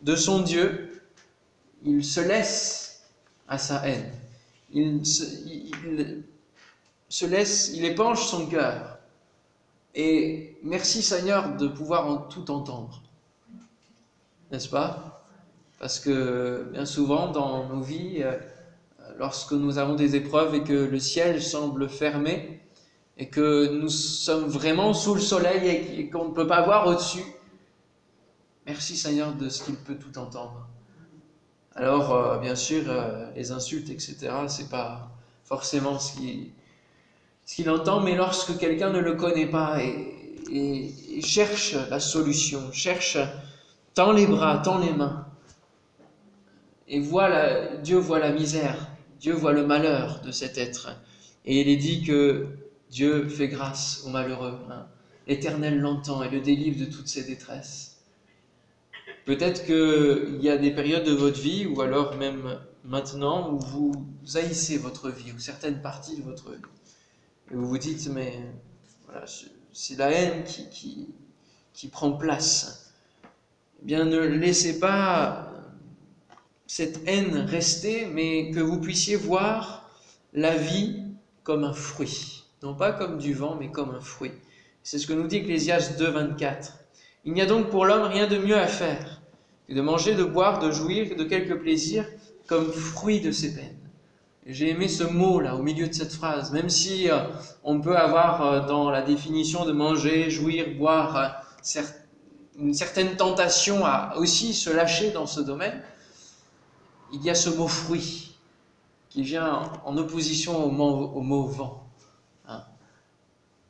de 0.03 0.17
son 0.17 0.41
Dieu 0.41 0.89
il 1.85 2.05
se 2.05 2.21
laisse 2.21 3.03
à 3.47 3.59
sa 3.59 3.87
haine. 3.87 4.11
Il 4.71 5.07
se, 5.07 5.25
il 5.47 6.25
se 7.09 7.27
laisse, 7.27 7.71
il 7.75 7.85
épanche 7.85 8.27
son 8.27 8.47
cœur. 8.47 8.99
Et 9.95 10.59
merci 10.63 11.03
Seigneur 11.03 11.57
de 11.57 11.69
pouvoir 11.69 12.09
en 12.09 12.17
tout 12.19 12.51
entendre. 12.51 13.03
N'est-ce 14.51 14.69
pas? 14.69 15.25
Parce 15.79 16.01
que 16.01 16.69
bien 16.73 16.85
souvent 16.85 17.31
dans 17.31 17.69
nos 17.69 17.81
vies, 17.81 18.23
euh, 18.23 18.37
lorsque 19.19 19.53
nous 19.53 19.79
avons 19.79 19.95
des 19.95 20.17
épreuves 20.17 20.55
et 20.55 20.63
que 20.63 20.73
le 20.73 20.99
ciel 20.99 21.43
semble 21.43 21.89
fermé, 21.89 22.61
et 23.19 23.29
que 23.29 23.69
nous 23.73 23.89
sommes 23.89 24.47
vraiment 24.47 24.95
sous 24.95 25.15
le 25.15 25.21
soleil 25.21 25.99
et 25.99 26.09
qu'on 26.09 26.29
ne 26.29 26.35
peut 26.35 26.47
pas 26.47 26.63
voir 26.63 26.87
au-dessus, 26.87 27.25
merci 28.65 28.97
Seigneur 28.97 29.35
de 29.35 29.49
ce 29.49 29.65
qu'il 29.65 29.75
peut 29.75 29.97
tout 29.97 30.17
entendre. 30.19 30.69
Alors, 31.75 32.15
euh, 32.15 32.39
bien 32.39 32.55
sûr, 32.55 32.85
euh, 32.87 33.31
les 33.35 33.51
insultes, 33.51 33.91
etc., 33.91 34.17
c'est 34.47 34.69
pas 34.69 35.11
forcément 35.45 35.99
ce 35.99 36.17
qu'il 37.47 37.71
entend, 37.71 38.01
mais 38.01 38.15
lorsque 38.15 38.57
quelqu'un 38.59 38.91
ne 38.91 38.99
le 39.01 39.15
connaît 39.15 39.47
pas 39.47 39.83
et, 39.83 40.15
et, 40.51 41.21
cherche 41.23 41.77
la 41.91 42.01
solution, 42.01 42.71
cherche, 42.73 43.19
tend 43.95 44.13
les 44.13 44.27
bras, 44.27 44.59
tend 44.59 44.79
les 44.79 44.93
mains, 44.93 45.27
et 46.87 47.01
voit 47.01 47.29
la, 47.29 47.77
Dieu 47.77 47.99
voit 47.99 48.19
la 48.19 48.31
misère, 48.31 48.89
Dieu 49.21 49.33
voit 49.33 49.53
le 49.53 49.67
malheur 49.67 50.21
de 50.21 50.31
cet 50.31 50.59
être, 50.59 50.97
et 51.45 51.61
il 51.61 51.69
est 51.69 51.77
dit 51.77 52.03
que 52.05 52.47
Dieu 52.91 53.29
fait 53.29 53.49
grâce 53.49 54.03
aux 54.07 54.11
malheureux. 54.11 54.59
Hein. 54.71 54.87
L'Éternel 55.27 55.79
l'entend 55.79 56.23
et 56.23 56.31
le 56.31 56.41
délivre 56.41 56.79
de 56.81 56.91
toutes 56.91 57.09
ses 57.09 57.25
détresses. 57.25 57.97
Peut-être 59.25 59.67
qu'il 59.67 60.43
y 60.43 60.49
a 60.49 60.57
des 60.57 60.71
périodes 60.71 61.05
de 61.05 61.13
votre 61.13 61.39
vie, 61.39 61.67
ou 61.67 61.81
alors 61.83 62.17
même 62.17 62.59
maintenant, 62.85 63.53
où 63.53 63.59
vous 63.59 64.07
haïssez 64.35 64.79
votre 64.79 65.11
vie, 65.11 65.33
ou 65.33 65.39
certaines 65.39 65.83
parties 65.83 66.17
de 66.17 66.23
votre 66.23 66.51
vie. 66.53 66.63
Et 67.51 67.55
vous 67.55 67.69
vous 67.69 67.79
dites, 67.79 68.09
mais 68.09 68.39
voilà, 69.07 69.25
c'est 69.73 69.99
la 69.99 70.11
haine 70.11 70.45
qui, 70.45 70.69
qui, 70.71 71.09
qui 71.75 71.89
prend 71.89 72.13
place. 72.13 72.95
Eh 73.83 73.87
bien, 73.87 74.05
ne 74.05 74.19
laissez 74.19 74.79
pas 74.79 75.53
cette 76.69 77.01
haine 77.09 77.39
rester, 77.49 78.07
mais 78.07 78.53
que 78.53 78.61
vous 78.61 78.79
puissiez 78.79 79.17
voir 79.17 79.91
la 80.35 80.55
vie 80.55 81.03
comme 81.43 81.65
un 81.65 81.73
fruit. 81.73 82.45
Non 82.63 82.75
pas 82.75 82.93
comme 82.93 83.19
du 83.19 83.33
vent, 83.33 83.57
mais 83.59 83.71
comme 83.71 83.91
un 83.91 84.01
fruit. 84.01 84.33
C'est 84.83 84.99
ce 84.99 85.07
que 85.07 85.15
nous 85.15 85.27
dit 85.27 85.39
Ecclésiaste 85.39 85.99
2, 85.99 86.11
24. 86.11 86.75
Il 87.25 87.33
n'y 87.33 87.41
a 87.41 87.47
donc 87.47 87.71
pour 87.71 87.87
l'homme 87.87 88.03
rien 88.03 88.27
de 88.27 88.37
mieux 88.37 88.59
à 88.59 88.67
faire 88.67 89.23
que 89.67 89.73
de 89.73 89.81
manger, 89.81 90.15
de 90.15 90.25
boire, 90.25 90.59
de 90.59 90.71
jouir 90.71 91.17
de 91.17 91.25
quelques 91.25 91.59
plaisirs 91.59 92.07
comme 92.47 92.71
fruit 92.71 93.21
de 93.21 93.31
ses 93.31 93.55
peines. 93.55 93.77
J'ai 94.47 94.71
aimé 94.71 94.89
ce 94.89 95.05
mot-là 95.05 95.57
au 95.57 95.63
milieu 95.63 95.89
de 95.89 95.93
cette 95.93 96.13
phrase, 96.13 96.53
même 96.53 96.71
si 96.71 97.11
euh, 97.11 97.19
on 97.65 97.81
peut 97.81 97.97
avoir 97.97 98.43
euh, 98.43 98.67
dans 98.67 98.91
la 98.91 99.03
définition 99.03 99.65
de 99.65 99.73
manger, 99.73 100.31
jouir, 100.31 100.67
boire 100.79 101.17
euh, 101.77 101.83
une 102.59 102.73
certaine 102.73 103.17
tentation 103.17 103.85
à 103.85 104.15
aussi 104.17 104.55
se 104.55 104.71
lâcher 104.71 105.11
dans 105.11 105.27
ce 105.27 105.41
domaine, 105.41 105.83
il 107.13 107.23
y 107.25 107.31
a 107.31 107.35
ce 107.35 107.51
mot 107.51 107.69
fruit 107.69 108.35
qui 109.09 109.23
vient 109.23 109.73
en 109.85 109.97
opposition 109.97 110.65
au 110.65 110.71
mot, 110.71 111.45
vent. 111.45 111.83
Hein. 112.47 112.63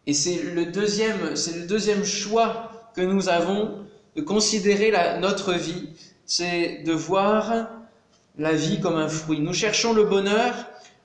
Et 0.07 0.13
c'est 0.13 0.43
le 0.43 0.67
deuxième, 0.67 1.37
c'est 1.37 1.57
le 1.57 1.67
deuxième 1.67 2.05
choix 2.05 2.91
que 2.95 3.01
nous 3.01 3.29
avons 3.29 3.85
de 4.17 4.23
considérer 4.23 4.93
notre 5.21 5.53
vie, 5.53 5.91
c'est 6.27 6.83
de 6.85 6.93
voir 6.93 7.69
la 8.37 8.53
vie 8.53 8.81
comme 8.81 8.97
un 8.97 9.09
fruit. 9.09 9.41
Nous 9.41 9.55
cherchons 9.55 9.93
le 9.93 10.05
bonheur 10.05 10.55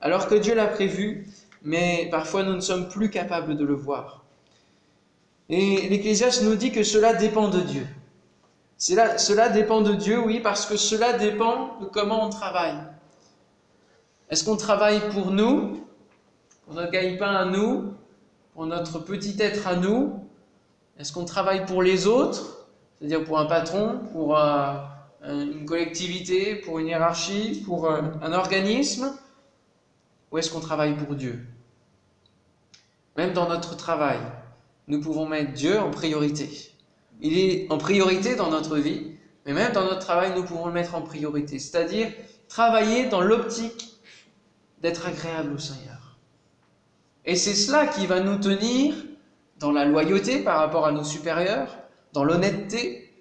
alors 0.02 0.28
que 0.28 0.36
Dieu 0.36 0.56
l'a 0.56 0.68
prévu, 0.68 1.28
mais 1.62 2.08
parfois 2.12 2.44
nous 2.44 2.56
ne 2.56 2.62
sommes 2.62 2.90
plus 2.90 3.10
capables 3.10 3.56
de 3.56 3.64
le 3.64 3.76
voir. 3.76 4.24
Et 5.50 5.88
l'Ecclésiaste 5.90 6.44
nous 6.44 6.56
dit 6.56 6.72
que 6.72 6.84
cela 6.84 7.14
dépend 7.14 7.50
de 7.50 7.60
Dieu. 7.60 7.86
Cela 8.78 9.50
dépend 9.50 9.82
de 9.82 9.94
Dieu, 9.94 10.20
oui, 10.20 10.40
parce 10.40 10.66
que 10.66 10.78
cela 10.78 11.14
dépend 11.14 11.80
de 11.80 11.86
comment 11.86 12.26
on 12.26 12.30
travaille. 12.30 12.78
Est-ce 14.30 14.44
qu'on 14.44 14.58
travaille 14.58 15.10
pour 15.12 15.32
nous, 15.32 15.86
pour 16.66 16.74
notre 16.74 16.92
gagne-pain 16.92 17.34
à 17.34 17.46
nous, 17.46 17.94
pour 18.54 18.66
notre 18.66 19.00
petit 19.00 19.36
être 19.40 19.68
à 19.68 19.76
nous? 19.76 20.28
Est-ce 20.98 21.14
qu'on 21.14 21.26
travaille 21.26 21.66
pour 21.66 21.82
les 21.82 22.08
autres, 22.08 22.68
c'est-à-dire 22.98 23.24
pour 23.24 23.40
un 23.40 23.46
patron, 23.46 24.00
pour 24.12 24.38
euh, 24.38 24.74
une 25.24 25.66
collectivité, 25.66 26.56
pour 26.56 26.80
une 26.80 26.88
hiérarchie, 26.88 27.64
pour 27.66 27.86
euh, 27.86 28.02
un 28.22 28.34
organisme? 28.34 29.14
Ou 30.32 30.40
est-ce 30.40 30.52
qu'on 30.52 30.60
travaille 30.60 30.96
pour 30.96 31.16
Dieu? 31.16 31.46
Même 33.16 33.34
dans 33.34 33.48
notre 33.48 33.78
travail, 33.78 34.20
nous 34.88 35.00
pouvons 35.00 35.28
mettre 35.28 35.54
Dieu 35.54 35.80
en 35.80 35.92
priorité. 35.92 36.73
Il 37.24 37.40
est 37.40 37.72
en 37.72 37.78
priorité 37.78 38.36
dans 38.36 38.50
notre 38.50 38.78
vie, 38.78 39.14
mais 39.46 39.54
même 39.54 39.72
dans 39.72 39.86
notre 39.86 40.00
travail, 40.00 40.34
nous 40.36 40.44
pouvons 40.44 40.68
le 40.68 40.74
mettre 40.74 40.94
en 40.94 41.02
priorité. 41.02 41.58
C'est-à-dire 41.58 42.12
travailler 42.50 43.06
dans 43.06 43.22
l'optique 43.22 43.94
d'être 44.82 45.08
agréable 45.08 45.54
au 45.54 45.58
Seigneur. 45.58 46.18
Et 47.26 47.38
c'est 47.38 47.56
cela 47.56 47.88
qui 47.88 48.06
va 48.06 48.20
nous 48.20 48.38
tenir 48.38 48.94
dans 49.58 49.72
la 49.72 49.86
loyauté 49.86 50.40
par 50.40 50.60
rapport 50.60 50.86
à 50.86 50.92
nos 50.92 51.06
supérieurs, 51.06 51.78
dans 52.12 52.26
l'honnêteté, 52.26 53.14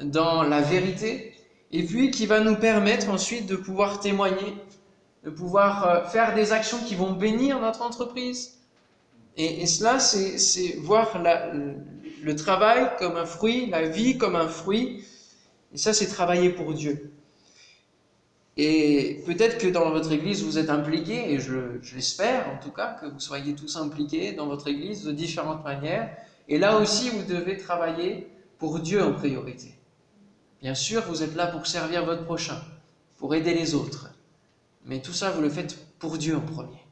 dans 0.00 0.42
la 0.42 0.62
vérité, 0.62 1.34
et 1.70 1.84
puis 1.84 2.10
qui 2.10 2.24
va 2.24 2.40
nous 2.40 2.56
permettre 2.56 3.10
ensuite 3.10 3.46
de 3.46 3.56
pouvoir 3.56 4.00
témoigner, 4.00 4.56
de 5.24 5.30
pouvoir 5.30 5.86
euh, 5.86 6.04
faire 6.04 6.34
des 6.34 6.52
actions 6.52 6.78
qui 6.78 6.94
vont 6.94 7.12
bénir 7.12 7.60
notre 7.60 7.82
entreprise. 7.82 8.58
Et, 9.36 9.66
cela, 9.66 9.98
c'est 9.98 10.76
voir 10.80 11.18
le 12.22 12.36
travail 12.36 12.90
comme 12.98 13.16
un 13.16 13.26
fruit, 13.26 13.66
la 13.66 13.82
vie 13.88 14.16
comme 14.16 14.36
un 14.36 14.48
fruit. 14.48 15.04
Et 15.74 15.78
ça, 15.78 15.92
c'est 15.92 16.06
travailler 16.06 16.50
pour 16.50 16.72
Dieu. 16.72 17.12
Et 18.56 19.22
peut-être 19.26 19.58
que 19.58 19.66
dans 19.66 19.90
votre 19.90 20.12
église, 20.12 20.42
vous 20.42 20.58
êtes 20.58 20.68
impliqués, 20.68 21.32
et 21.32 21.40
je, 21.40 21.80
l'espère 21.94 22.48
en 22.50 22.62
tout 22.62 22.70
cas, 22.70 22.98
que 23.00 23.06
vous 23.06 23.20
soyez 23.20 23.54
tous 23.54 23.76
impliqués 23.76 24.32
dans 24.32 24.46
votre 24.46 24.68
église 24.68 25.04
de 25.04 25.12
différentes 25.12 25.64
manières. 25.64 26.14
Et 26.48 26.58
là 26.58 26.78
aussi, 26.78 27.08
vous 27.08 27.24
devez 27.24 27.56
travailler 27.56 28.28
pour 28.58 28.78
Dieu 28.78 29.02
en 29.02 29.12
priorité. 29.12 29.74
Bien 30.60 30.74
sûr, 30.74 31.02
vous 31.08 31.22
êtes 31.22 31.34
là 31.34 31.46
pour 31.46 31.66
servir 31.66 32.04
votre 32.04 32.24
prochain, 32.24 32.60
pour 33.18 33.34
aider 33.34 33.54
les 33.54 33.74
autres. 33.74 34.10
Mais 34.84 35.00
tout 35.00 35.12
ça, 35.12 35.30
vous 35.30 35.40
le 35.40 35.48
faites 35.48 35.78
pour 35.98 36.18
Dieu 36.18 36.36
en 36.36 36.40
premier. 36.40 36.82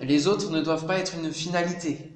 Les 0.00 0.28
autres 0.28 0.50
ne 0.50 0.62
doivent 0.62 0.86
pas 0.86 0.98
être 0.98 1.14
une 1.16 1.32
finalité. 1.32 2.12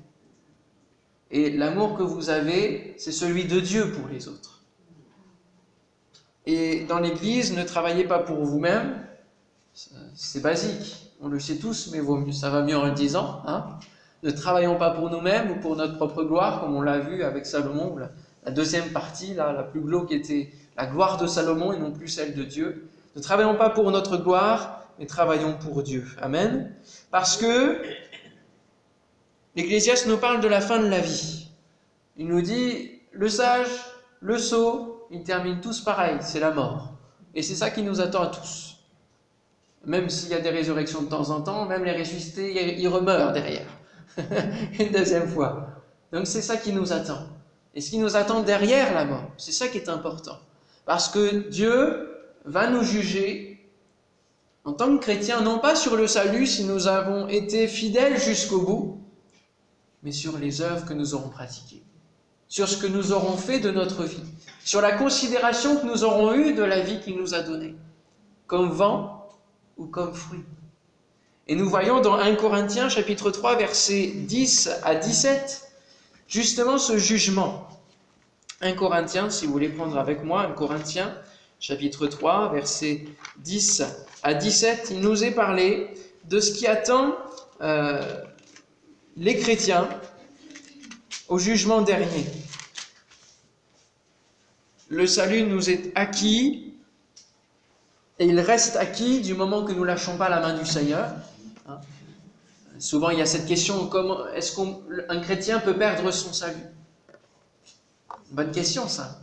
Et 1.30 1.50
l'amour 1.50 1.96
que 1.96 2.02
vous 2.02 2.30
avez, 2.30 2.94
c'est 2.98 3.12
celui 3.12 3.44
de 3.44 3.60
Dieu 3.60 3.90
pour 3.92 4.08
les 4.08 4.28
autres. 4.28 4.62
Et 6.46 6.84
dans 6.84 6.98
l'Église, 6.98 7.56
ne 7.56 7.62
travaillez 7.62 8.04
pas 8.04 8.18
pour 8.18 8.44
vous-même. 8.44 9.04
C'est 10.14 10.42
basique. 10.42 11.10
On 11.20 11.28
le 11.28 11.40
sait 11.40 11.56
tous, 11.56 11.90
mais 11.92 12.32
ça 12.32 12.50
va 12.50 12.62
mieux 12.62 12.76
en 12.76 12.84
le 12.84 12.92
disant. 12.92 13.42
Hein. 13.46 13.64
ne 14.22 14.30
travaillons 14.30 14.76
pas 14.76 14.90
pour 14.90 15.10
nous-mêmes 15.10 15.50
ou 15.50 15.54
pour 15.56 15.76
notre 15.76 15.96
propre 15.96 16.22
gloire, 16.22 16.60
comme 16.60 16.76
on 16.76 16.82
l'a 16.82 16.98
vu 16.98 17.22
avec 17.22 17.46
Salomon, 17.46 17.96
la, 18.44 18.52
deuxième 18.52 18.90
partie, 18.90 19.34
là, 19.34 19.52
la 19.52 19.62
plus 19.62 19.80
glauque, 19.80 20.12
était 20.12 20.52
la 20.76 20.86
gloire 20.86 21.16
de 21.16 21.26
Salomon 21.26 21.72
et 21.72 21.78
non 21.78 21.92
plus 21.92 22.08
celle 22.08 22.34
de 22.34 22.42
Dieu. 22.42 22.88
Ne 23.16 23.22
travaillons 23.22 23.56
pas 23.56 23.70
pour 23.70 23.90
notre 23.90 24.18
gloire, 24.18 24.82
mais 24.98 25.06
travaillons 25.06 25.54
pour 25.54 25.82
Dieu. 25.82 26.04
Amen. 26.20 26.72
Parce 27.10 27.36
que 27.36 27.80
l'Ecclésiaste 29.54 30.06
nous 30.06 30.18
parle 30.18 30.40
de 30.40 30.48
la 30.48 30.60
fin 30.60 30.78
de 30.78 30.88
la 30.88 31.00
vie. 31.00 31.48
Il 32.16 32.28
nous 32.28 32.42
dit, 32.42 33.00
le 33.12 33.28
sage, 33.28 33.68
le 34.20 34.38
sot, 34.38 35.06
ils 35.10 35.22
terminent 35.22 35.60
tous 35.60 35.80
pareil, 35.80 36.16
c'est 36.20 36.40
la 36.40 36.50
mort. 36.50 36.92
Et 37.34 37.42
c'est 37.42 37.54
ça 37.54 37.70
qui 37.70 37.82
nous 37.82 38.00
attend 38.00 38.22
à 38.22 38.26
tous. 38.28 38.76
Même 39.84 40.08
s'il 40.08 40.30
y 40.30 40.34
a 40.34 40.40
des 40.40 40.50
résurrections 40.50 41.02
de 41.02 41.08
temps 41.08 41.30
en 41.30 41.42
temps, 41.42 41.66
même 41.66 41.84
les 41.84 41.98
ressuscités, 41.98 42.80
ils 42.80 42.88
remeurent 42.88 43.32
derrière. 43.32 43.66
Une 44.78 44.92
deuxième 44.92 45.28
fois. 45.28 45.68
Donc 46.12 46.26
c'est 46.26 46.42
ça 46.42 46.56
qui 46.56 46.72
nous 46.72 46.92
attend. 46.92 47.26
Et 47.74 47.80
ce 47.80 47.90
qui 47.90 47.98
nous 47.98 48.16
attend 48.16 48.40
derrière 48.40 48.94
la 48.94 49.04
mort, 49.04 49.30
c'est 49.36 49.52
ça 49.52 49.68
qui 49.68 49.78
est 49.78 49.88
important. 49.88 50.38
Parce 50.86 51.08
que 51.08 51.48
Dieu 51.48 52.08
va 52.44 52.68
nous 52.68 52.82
juger 52.82 53.50
en 54.64 54.72
tant 54.72 54.96
que 54.96 55.02
chrétiens, 55.02 55.42
non 55.42 55.58
pas 55.58 55.74
sur 55.74 55.96
le 55.96 56.06
salut 56.06 56.46
si 56.46 56.64
nous 56.64 56.88
avons 56.88 57.28
été 57.28 57.68
fidèles 57.68 58.18
jusqu'au 58.18 58.60
bout, 58.60 59.03
mais 60.04 60.12
sur 60.12 60.38
les 60.38 60.60
œuvres 60.60 60.84
que 60.84 60.92
nous 60.92 61.14
aurons 61.14 61.30
pratiquées, 61.30 61.82
sur 62.48 62.68
ce 62.68 62.76
que 62.76 62.86
nous 62.86 63.12
aurons 63.12 63.36
fait 63.36 63.58
de 63.58 63.70
notre 63.70 64.04
vie, 64.04 64.22
sur 64.64 64.80
la 64.80 64.92
considération 64.92 65.76
que 65.76 65.86
nous 65.86 66.04
aurons 66.04 66.34
eue 66.34 66.52
de 66.52 66.62
la 66.62 66.80
vie 66.80 67.00
qu'il 67.00 67.16
nous 67.16 67.34
a 67.34 67.40
donnée, 67.40 67.74
comme 68.46 68.70
vent 68.70 69.28
ou 69.78 69.86
comme 69.86 70.14
fruit. 70.14 70.44
Et 71.48 71.56
nous 71.56 71.68
voyons 71.68 72.00
dans 72.00 72.14
1 72.14 72.36
Corinthiens 72.36 72.88
chapitre 72.88 73.30
3 73.30 73.56
versets 73.56 74.12
10 74.14 74.70
à 74.82 74.94
17 74.94 75.72
justement 76.28 76.78
ce 76.78 76.96
jugement. 76.96 77.68
1 78.60 78.72
Corinthiens, 78.74 79.28
si 79.30 79.46
vous 79.46 79.52
voulez 79.52 79.68
prendre 79.68 79.98
avec 79.98 80.22
moi 80.22 80.42
1 80.42 80.52
Corinthiens 80.52 81.14
chapitre 81.60 82.06
3 82.06 82.52
versets 82.52 83.04
10 83.38 83.82
à 84.22 84.34
17, 84.34 84.88
il 84.92 85.00
nous 85.00 85.24
est 85.24 85.32
parlé 85.32 85.90
de 86.24 86.40
ce 86.40 86.52
qui 86.52 86.66
attend 86.66 87.14
euh, 87.60 88.00
les 89.16 89.38
chrétiens 89.38 89.88
au 91.28 91.38
jugement 91.38 91.82
dernier. 91.82 92.26
Le 94.88 95.06
salut 95.06 95.42
nous 95.42 95.70
est 95.70 95.92
acquis 95.94 96.74
et 98.18 98.26
il 98.26 98.38
reste 98.38 98.76
acquis 98.76 99.20
du 99.20 99.34
moment 99.34 99.64
que 99.64 99.72
nous 99.72 99.84
lâchons 99.84 100.16
pas 100.16 100.28
la 100.28 100.40
main 100.40 100.58
du 100.58 100.66
Seigneur. 100.66 101.10
Hein? 101.66 101.80
Souvent, 102.78 103.10
il 103.10 103.18
y 103.18 103.22
a 103.22 103.26
cette 103.26 103.46
question 103.46 103.86
comment 103.86 104.28
est-ce 104.28 104.54
qu'un 104.54 105.20
chrétien 105.20 105.58
peut 105.58 105.76
perdre 105.76 106.10
son 106.10 106.32
salut? 106.32 106.66
Bonne 108.30 108.50
question, 108.50 108.88
ça. 108.88 109.20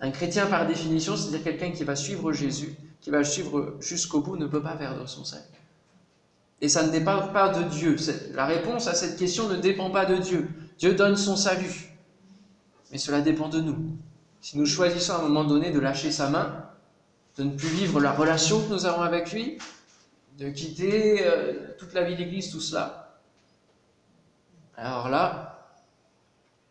Un 0.00 0.10
chrétien, 0.10 0.46
par 0.46 0.66
définition, 0.66 1.16
c'est-à-dire 1.16 1.42
quelqu'un 1.42 1.70
qui 1.70 1.84
va 1.84 1.96
suivre 1.96 2.32
Jésus, 2.32 2.76
qui 3.00 3.10
va 3.10 3.18
le 3.18 3.24
suivre 3.24 3.76
jusqu'au 3.80 4.20
bout 4.20 4.36
ne 4.36 4.46
peut 4.46 4.62
pas 4.62 4.76
perdre 4.76 5.08
son 5.08 5.24
salut. 5.24 5.55
Et 6.60 6.68
ça 6.68 6.86
ne 6.86 6.90
dépend 6.90 7.28
pas 7.28 7.50
de 7.50 7.64
Dieu. 7.64 7.96
La 8.32 8.46
réponse 8.46 8.86
à 8.86 8.94
cette 8.94 9.18
question 9.18 9.48
ne 9.48 9.56
dépend 9.56 9.90
pas 9.90 10.06
de 10.06 10.16
Dieu. 10.16 10.48
Dieu 10.78 10.94
donne 10.94 11.16
son 11.16 11.36
salut. 11.36 11.92
Mais 12.90 12.98
cela 12.98 13.20
dépend 13.20 13.48
de 13.48 13.60
nous. 13.60 13.96
Si 14.40 14.58
nous 14.58 14.66
choisissons 14.66 15.12
à 15.14 15.18
un 15.18 15.22
moment 15.22 15.44
donné 15.44 15.70
de 15.70 15.80
lâcher 15.80 16.10
sa 16.10 16.30
main, 16.30 16.66
de 17.36 17.44
ne 17.44 17.56
plus 17.56 17.68
vivre 17.68 18.00
la 18.00 18.12
relation 18.12 18.62
que 18.62 18.72
nous 18.72 18.86
avons 18.86 19.02
avec 19.02 19.32
lui, 19.32 19.58
de 20.38 20.48
quitter 20.50 21.26
euh, 21.26 21.74
toute 21.78 21.92
la 21.92 22.02
vie 22.02 22.16
d'église, 22.16 22.50
tout 22.50 22.60
cela, 22.60 23.20
Alors 24.76 25.08
là, 25.08 25.70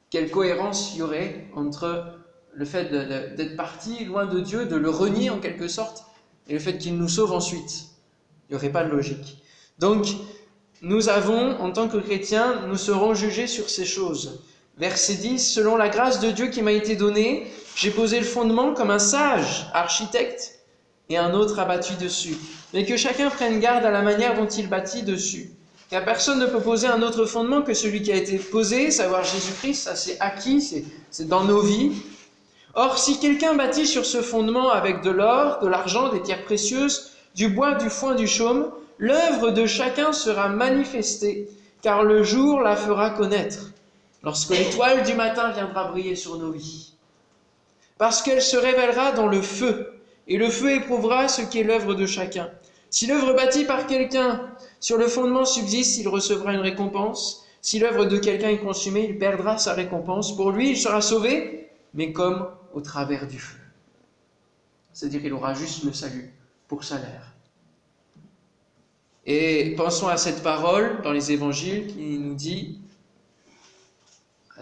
quelle 0.09 0.29
cohérence 0.29 0.95
y 0.95 1.01
aurait 1.01 1.47
entre 1.55 2.19
le 2.53 2.65
fait 2.65 2.85
d'être 3.35 3.55
parti 3.55 4.05
loin 4.05 4.25
de 4.25 4.39
Dieu, 4.39 4.65
de 4.65 4.75
le 4.75 4.89
renier 4.89 5.29
en 5.29 5.39
quelque 5.39 5.67
sorte, 5.67 6.05
et 6.47 6.53
le 6.53 6.59
fait 6.59 6.77
qu'il 6.77 6.97
nous 6.97 7.09
sauve 7.09 7.33
ensuite? 7.33 7.89
Il 8.47 8.53
n'y 8.53 8.55
aurait 8.55 8.71
pas 8.71 8.83
de 8.83 8.89
logique. 8.89 9.43
Donc, 9.79 10.07
nous 10.81 11.09
avons, 11.09 11.59
en 11.59 11.71
tant 11.71 11.87
que 11.87 11.97
chrétiens, 11.97 12.61
nous 12.67 12.77
serons 12.77 13.13
jugés 13.13 13.47
sur 13.47 13.69
ces 13.69 13.85
choses. 13.85 14.41
Verset 14.77 15.15
10, 15.15 15.39
Selon 15.39 15.75
la 15.77 15.89
grâce 15.89 16.19
de 16.19 16.31
Dieu 16.31 16.47
qui 16.47 16.61
m'a 16.61 16.73
été 16.73 16.95
donnée, 16.95 17.47
j'ai 17.75 17.91
posé 17.91 18.19
le 18.19 18.25
fondement 18.25 18.73
comme 18.73 18.91
un 18.91 18.99
sage 18.99 19.67
architecte, 19.73 20.59
et 21.09 21.17
un 21.17 21.33
autre 21.33 21.59
a 21.59 21.65
bâti 21.65 21.93
dessus. 21.95 22.35
Mais 22.73 22.85
que 22.85 22.97
chacun 22.97 23.29
prenne 23.29 23.59
garde 23.59 23.85
à 23.85 23.91
la 23.91 24.01
manière 24.01 24.35
dont 24.35 24.47
il 24.47 24.67
bâtit 24.67 25.03
dessus. 25.03 25.51
Car 25.89 26.03
personne 26.03 26.39
ne 26.39 26.47
peut 26.47 26.59
poser 26.59 26.87
un 26.87 27.03
autre 27.03 27.25
fondement 27.25 27.61
que 27.61 27.73
celui 27.73 28.01
qui 28.01 28.11
a 28.11 28.15
été 28.15 28.37
posé, 28.37 28.89
savoir 28.89 29.23
Jésus-Christ, 29.23 29.83
ça 29.83 29.95
c'est 29.95 30.19
acquis, 30.19 30.83
c'est 31.11 31.27
dans 31.27 31.43
nos 31.43 31.61
vies. 31.61 31.91
Or, 32.73 32.97
si 32.97 33.19
quelqu'un 33.19 33.53
bâtit 33.53 33.85
sur 33.85 34.05
ce 34.05 34.21
fondement 34.21 34.71
avec 34.71 35.01
de 35.03 35.11
l'or, 35.11 35.59
de 35.61 35.67
l'argent, 35.67 36.09
des 36.09 36.19
pierres 36.19 36.43
précieuses, 36.43 37.11
du 37.35 37.49
bois, 37.49 37.75
du 37.75 37.89
foin, 37.89 38.15
du 38.15 38.27
chaume, 38.27 38.71
l'œuvre 38.97 39.51
de 39.51 39.65
chacun 39.65 40.13
sera 40.13 40.49
manifestée, 40.49 41.49
car 41.81 42.03
le 42.03 42.23
jour 42.23 42.61
la 42.61 42.75
fera 42.75 43.11
connaître, 43.11 43.71
lorsque 44.23 44.51
l'étoile 44.51 45.03
du 45.03 45.13
matin 45.13 45.51
viendra 45.51 45.85
briller 45.85 46.15
sur 46.15 46.37
nos 46.37 46.51
vies. 46.51 46.93
Parce 47.97 48.21
qu'elle 48.21 48.41
se 48.41 48.57
révélera 48.57 49.11
dans 49.11 49.27
le 49.27 49.41
feu, 49.41 49.93
et 50.27 50.37
le 50.37 50.49
feu 50.49 50.71
éprouvera 50.71 51.27
ce 51.27 51.41
qui 51.41 51.59
est 51.59 51.63
l'œuvre 51.63 51.93
de 51.93 52.05
chacun. 52.05 52.49
Si 52.89 53.07
l'œuvre 53.07 53.33
bâtie 53.33 53.65
par 53.65 53.87
quelqu'un 53.87 54.49
sur 54.79 54.97
le 54.97 55.07
fondement 55.07 55.45
subsiste, 55.45 55.97
il 55.97 56.07
recevra 56.07 56.53
une 56.53 56.61
récompense. 56.61 57.45
Si 57.61 57.79
l'œuvre 57.79 58.05
de 58.05 58.17
quelqu'un 58.17 58.49
est 58.49 58.59
consumée, 58.59 59.05
il 59.09 59.17
perdra 59.17 59.57
sa 59.57 59.73
récompense. 59.73 60.35
Pour 60.35 60.51
lui, 60.51 60.71
il 60.71 60.77
sera 60.77 61.01
sauvé, 61.01 61.69
mais 61.93 62.11
comme 62.11 62.47
au 62.73 62.81
travers 62.81 63.27
du 63.27 63.39
feu. 63.39 63.57
C'est-à-dire 64.93 65.21
qu'il 65.21 65.33
aura 65.33 65.53
juste 65.53 65.83
le 65.83 65.93
salut 65.93 66.33
pour 66.67 66.83
salaire. 66.83 67.34
Et 69.25 69.73
pensons 69.75 70.07
à 70.07 70.17
cette 70.17 70.43
parole 70.43 71.01
dans 71.01 71.11
les 71.11 71.31
évangiles 71.31 71.87
qui 71.87 72.19
nous 72.19 72.35
dit, 72.35 72.79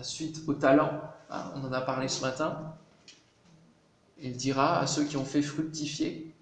suite 0.01 0.41
au 0.47 0.53
talent, 0.53 1.01
hein, 1.29 1.51
on 1.55 1.65
en 1.65 1.73
a 1.73 1.81
parlé 1.81 2.07
ce 2.07 2.21
matin, 2.21 2.73
il 4.21 4.37
dira 4.37 4.79
à 4.79 4.87
ceux 4.87 5.03
qui 5.03 5.17
ont 5.17 5.25
fait 5.25 5.41
fructifier, 5.41 6.33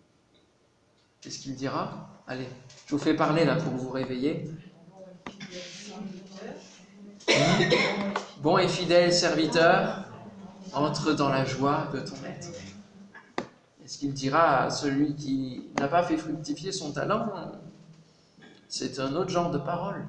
qu'est-ce 1.19 1.39
qu'il 1.39 1.55
dira? 1.55 2.10
Allez, 2.27 2.47
je 2.86 2.91
vous 2.95 3.01
fais 3.01 3.15
parler 3.15 3.43
là 3.43 3.55
pour 3.55 3.73
vous 3.73 3.89
réveiller. 3.89 4.51
Bon 8.41 8.57
et 8.57 8.67
fidèle 8.67 9.12
serviteur, 9.12 10.05
entre 10.73 11.13
dans 11.13 11.29
la 11.29 11.43
joie 11.43 11.89
de 11.93 11.99
ton 11.99 12.15
maître. 12.21 12.49
Est-ce 13.84 13.97
qu'il 13.97 14.13
dira 14.13 14.63
à 14.65 14.69
celui 14.69 15.15
qui 15.15 15.69
n'a 15.79 15.88
pas 15.88 16.03
fait 16.03 16.17
fructifier 16.17 16.71
son 16.71 16.91
talent? 16.91 17.31
C'est 18.71 18.99
un 18.99 19.15
autre 19.17 19.29
genre 19.29 19.51
de 19.51 19.57
parole. 19.57 20.05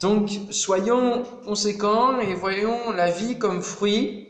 Donc, 0.00 0.30
soyons 0.50 1.24
conséquents 1.46 2.20
et 2.20 2.34
voyons 2.34 2.92
la 2.92 3.10
vie 3.10 3.38
comme 3.38 3.62
fruit. 3.62 4.28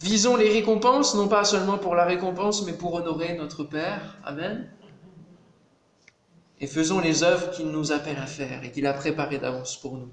Visons 0.00 0.36
les 0.36 0.50
récompenses, 0.50 1.14
non 1.14 1.28
pas 1.28 1.44
seulement 1.44 1.78
pour 1.78 1.94
la 1.94 2.04
récompense, 2.04 2.66
mais 2.66 2.74
pour 2.74 2.92
honorer 2.92 3.38
notre 3.38 3.64
Père. 3.64 4.18
Amen. 4.22 4.70
Et 6.60 6.66
faisons 6.66 7.00
les 7.00 7.22
œuvres 7.22 7.50
qu'il 7.50 7.68
nous 7.68 7.90
appelle 7.90 8.18
à 8.18 8.26
faire 8.26 8.62
et 8.64 8.70
qu'il 8.70 8.86
a 8.86 8.92
préparées 8.92 9.38
d'avance 9.38 9.78
pour 9.78 9.96
nous. 9.96 10.10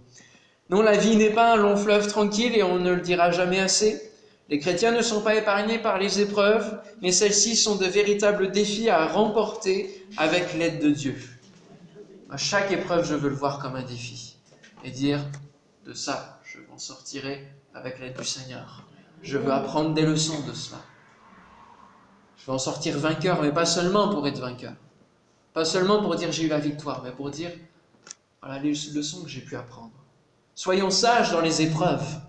Non, 0.70 0.82
la 0.82 0.96
vie 0.96 1.18
n'est 1.18 1.34
pas 1.34 1.52
un 1.52 1.58
long 1.58 1.76
fleuve 1.76 2.08
tranquille 2.08 2.56
et 2.56 2.64
on 2.64 2.80
ne 2.80 2.94
le 2.94 3.02
dira 3.02 3.32
jamais 3.32 3.60
assez. 3.60 4.09
Les 4.50 4.58
chrétiens 4.58 4.92
ne 4.92 5.04
sont 5.04 5.22
pas 5.22 5.36
épargnés 5.36 5.78
par 5.78 6.00
les 6.00 6.22
épreuves, 6.22 6.82
mais 7.02 7.12
celles-ci 7.12 7.56
sont 7.56 7.76
de 7.76 7.86
véritables 7.86 8.52
défis 8.52 8.90
à 8.90 9.08
remporter 9.08 10.08
avec 10.18 10.56
l'aide 10.56 10.82
de 10.82 10.90
Dieu. 10.90 11.16
À 12.32 12.38
chaque 12.38 12.72
épreuve, 12.72 13.06
je 13.06 13.14
veux 13.14 13.30
le 13.30 13.36
voir 13.36 13.60
comme 13.60 13.76
un 13.76 13.84
défi 13.84 14.38
et 14.84 14.90
dire 14.90 15.20
de 15.86 15.94
ça, 15.94 16.40
je 16.44 16.58
m'en 16.70 16.80
sortirai 16.80 17.48
avec 17.76 18.00
l'aide 18.00 18.18
du 18.18 18.26
Seigneur. 18.26 18.88
Je 19.22 19.38
veux 19.38 19.52
apprendre 19.52 19.94
des 19.94 20.04
leçons 20.04 20.42
de 20.48 20.54
cela. 20.54 20.80
Je 22.38 22.46
veux 22.46 22.54
en 22.54 22.60
sortir 22.60 22.98
vainqueur, 22.98 23.42
mais 23.42 23.52
pas 23.52 23.66
seulement 23.66 24.10
pour 24.10 24.28
être 24.28 24.40
vainqueur. 24.40 24.74
Pas 25.54 25.66
seulement 25.66 26.02
pour 26.02 26.16
dire 26.16 26.32
j'ai 26.32 26.46
eu 26.46 26.48
la 26.48 26.60
victoire, 26.60 27.04
mais 27.04 27.12
pour 27.12 27.30
dire 27.30 27.52
voilà 28.42 28.60
les 28.60 28.72
leçons 28.94 29.24
que 29.24 29.30
j'ai 29.30 29.42
pu 29.42 29.56
apprendre. 29.56 29.92
Soyons 30.56 30.90
sages 30.90 31.32
dans 31.32 31.42
les 31.42 31.62
épreuves. 31.62 32.20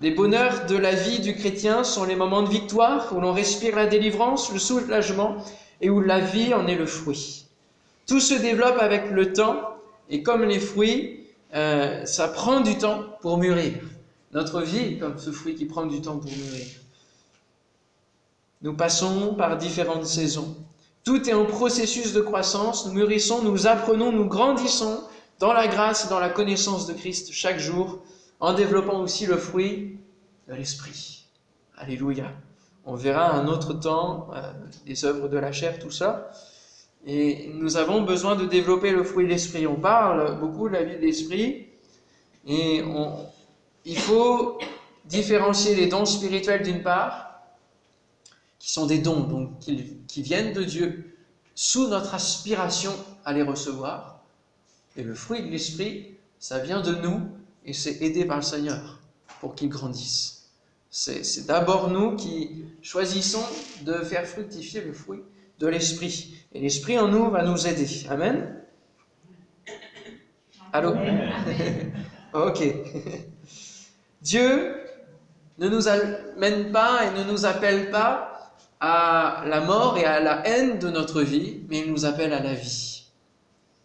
Les 0.00 0.12
bonheurs 0.12 0.66
de 0.66 0.76
la 0.76 0.94
vie 0.94 1.18
du 1.18 1.34
chrétien 1.34 1.82
sont 1.82 2.04
les 2.04 2.14
moments 2.14 2.42
de 2.42 2.48
victoire 2.48 3.12
où 3.16 3.20
l'on 3.20 3.32
respire 3.32 3.74
la 3.74 3.86
délivrance, 3.86 4.52
le 4.52 4.60
soulagement 4.60 5.36
et 5.80 5.90
où 5.90 6.00
la 6.00 6.20
vie 6.20 6.54
en 6.54 6.68
est 6.68 6.76
le 6.76 6.86
fruit. 6.86 7.46
Tout 8.06 8.20
se 8.20 8.34
développe 8.34 8.78
avec 8.80 9.10
le 9.10 9.32
temps 9.32 9.60
et 10.08 10.22
comme 10.22 10.44
les 10.44 10.60
fruits, 10.60 11.26
euh, 11.54 12.04
ça 12.06 12.28
prend 12.28 12.60
du 12.60 12.78
temps 12.78 13.04
pour 13.20 13.38
mûrir. 13.38 13.74
Notre 14.32 14.62
vie 14.62 14.98
comme 14.98 15.18
ce 15.18 15.32
fruit 15.32 15.56
qui 15.56 15.64
prend 15.64 15.86
du 15.86 16.00
temps 16.00 16.18
pour 16.18 16.30
mûrir. 16.30 16.66
Nous 18.62 18.74
passons 18.74 19.34
par 19.34 19.56
différentes 19.56 20.06
saisons. 20.06 20.56
Tout 21.04 21.28
est 21.28 21.34
en 21.34 21.44
processus 21.44 22.12
de 22.12 22.20
croissance. 22.20 22.86
Nous 22.86 22.92
mûrissons, 22.92 23.42
nous 23.42 23.66
apprenons, 23.66 24.12
nous 24.12 24.26
grandissons 24.26 25.00
dans 25.38 25.52
la 25.52 25.66
grâce 25.66 26.04
et 26.04 26.08
dans 26.08 26.20
la 26.20 26.28
connaissance 26.28 26.86
de 26.86 26.92
Christ 26.92 27.30
chaque 27.32 27.58
jour, 27.58 28.00
en 28.40 28.52
développant 28.52 29.00
aussi 29.00 29.26
le 29.26 29.36
fruit 29.36 29.98
de 30.48 30.54
l'Esprit. 30.54 31.26
Alléluia. 31.76 32.32
On 32.84 32.94
verra 32.94 33.32
un 33.32 33.46
autre 33.48 33.74
temps 33.74 34.30
euh, 34.34 34.52
les 34.86 35.04
œuvres 35.04 35.28
de 35.28 35.36
la 35.36 35.52
chair, 35.52 35.78
tout 35.78 35.90
ça. 35.90 36.30
Et 37.06 37.50
nous 37.54 37.76
avons 37.76 38.02
besoin 38.02 38.34
de 38.34 38.46
développer 38.46 38.90
le 38.90 39.04
fruit 39.04 39.24
de 39.24 39.30
l'Esprit. 39.30 39.66
On 39.66 39.76
parle 39.76 40.38
beaucoup 40.40 40.68
de 40.68 40.74
la 40.74 40.82
vie 40.82 40.96
de 40.96 41.00
l'Esprit. 41.00 41.66
Et 42.46 42.82
il 43.84 43.98
faut 43.98 44.58
différencier 45.04 45.74
les 45.74 45.86
dons 45.86 46.06
spirituels 46.06 46.62
d'une 46.62 46.82
part, 46.82 47.42
qui 48.58 48.72
sont 48.72 48.86
des 48.86 48.98
dons 48.98 49.20
donc, 49.20 49.58
qui 49.60 50.22
viennent 50.22 50.52
de 50.52 50.64
Dieu, 50.64 51.16
sous 51.54 51.88
notre 51.88 52.14
aspiration 52.14 52.92
à 53.24 53.32
les 53.32 53.42
recevoir, 53.42 54.22
et 54.96 55.02
le 55.02 55.14
fruit 55.14 55.42
de 55.42 55.48
l'esprit, 55.48 56.16
ça 56.38 56.60
vient 56.60 56.80
de 56.80 56.94
nous 56.94 57.20
et 57.68 57.74
c'est 57.74 58.00
aidé 58.00 58.24
par 58.24 58.38
le 58.38 58.42
Seigneur 58.42 58.98
pour 59.40 59.54
qu'il 59.54 59.68
grandisse. 59.68 60.48
C'est 60.90 61.46
d'abord 61.46 61.90
nous 61.90 62.16
qui 62.16 62.64
choisissons 62.80 63.44
de 63.82 63.92
faire 63.98 64.26
fructifier 64.26 64.80
le 64.80 64.94
fruit 64.94 65.20
de 65.58 65.66
l'esprit. 65.66 66.34
Et 66.52 66.60
l'esprit 66.60 66.98
en 66.98 67.08
nous 67.08 67.30
va 67.30 67.44
nous 67.44 67.66
aider. 67.66 68.06
Amen? 68.08 68.56
Allô? 70.72 70.94
Ok. 72.32 72.62
Dieu 74.22 74.74
ne 75.58 75.68
nous 75.68 75.88
amène 75.88 76.72
pas 76.72 77.04
et 77.04 77.18
ne 77.18 77.30
nous 77.30 77.44
appelle 77.44 77.90
pas 77.90 78.54
à 78.80 79.44
la 79.46 79.60
mort 79.60 79.98
et 79.98 80.04
à 80.04 80.20
la 80.20 80.46
haine 80.46 80.78
de 80.78 80.88
notre 80.88 81.20
vie, 81.20 81.60
mais 81.68 81.80
il 81.80 81.90
nous 81.90 82.06
appelle 82.06 82.32
à 82.32 82.42
la 82.42 82.54
vie. 82.54 82.97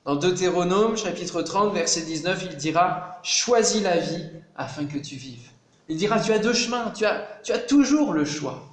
Dans 0.06 0.18
Deutéronome 0.18 0.98
chapitre 0.98 1.42
30 1.42 1.74
verset 1.74 2.02
19, 2.02 2.48
il 2.52 2.58
dira 2.58 3.22
Choisis 3.24 3.82
la 3.82 3.98
vie 3.98 4.26
afin 4.58 4.86
que 4.86 4.98
tu 4.98 5.16
vives. 5.16 5.50
Il 5.88 5.96
dira 5.96 6.20
Tu 6.20 6.34
as 6.34 6.40
deux 6.40 6.52
chemins, 6.52 6.92
tu 6.92 7.06
as, 7.06 7.26
tu 7.42 7.54
as 7.54 7.60
toujours 7.60 8.12
le 8.12 8.26
choix. 8.26 8.64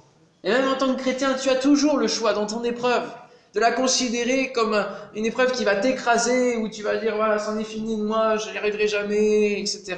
Et 0.43 0.49
même 0.49 0.67
en 0.67 0.75
tant 0.75 0.93
que 0.93 0.99
chrétien, 0.99 1.35
tu 1.35 1.49
as 1.49 1.55
toujours 1.55 1.95
le 1.95 2.07
choix 2.07 2.33
dans 2.33 2.47
ton 2.47 2.65
épreuve 2.65 3.09
de 3.53 3.61
la 3.61 3.71
considérer 3.71 4.51
comme 4.51 4.75
une 5.15 5.25
épreuve 5.25 5.53
qui 5.53 5.63
va 5.63 5.75
t'écraser, 5.75 6.57
où 6.57 6.67
tu 6.67 6.83
vas 6.83 6.97
dire 6.97 7.15
voilà, 7.15 7.39
c'en 7.39 7.57
est 7.57 7.63
fini 7.63 7.95
de 7.95 8.03
moi, 8.03 8.35
je 8.35 8.49
n'y 8.49 8.57
arriverai 8.57 8.89
jamais, 8.89 9.61
etc. 9.61 9.95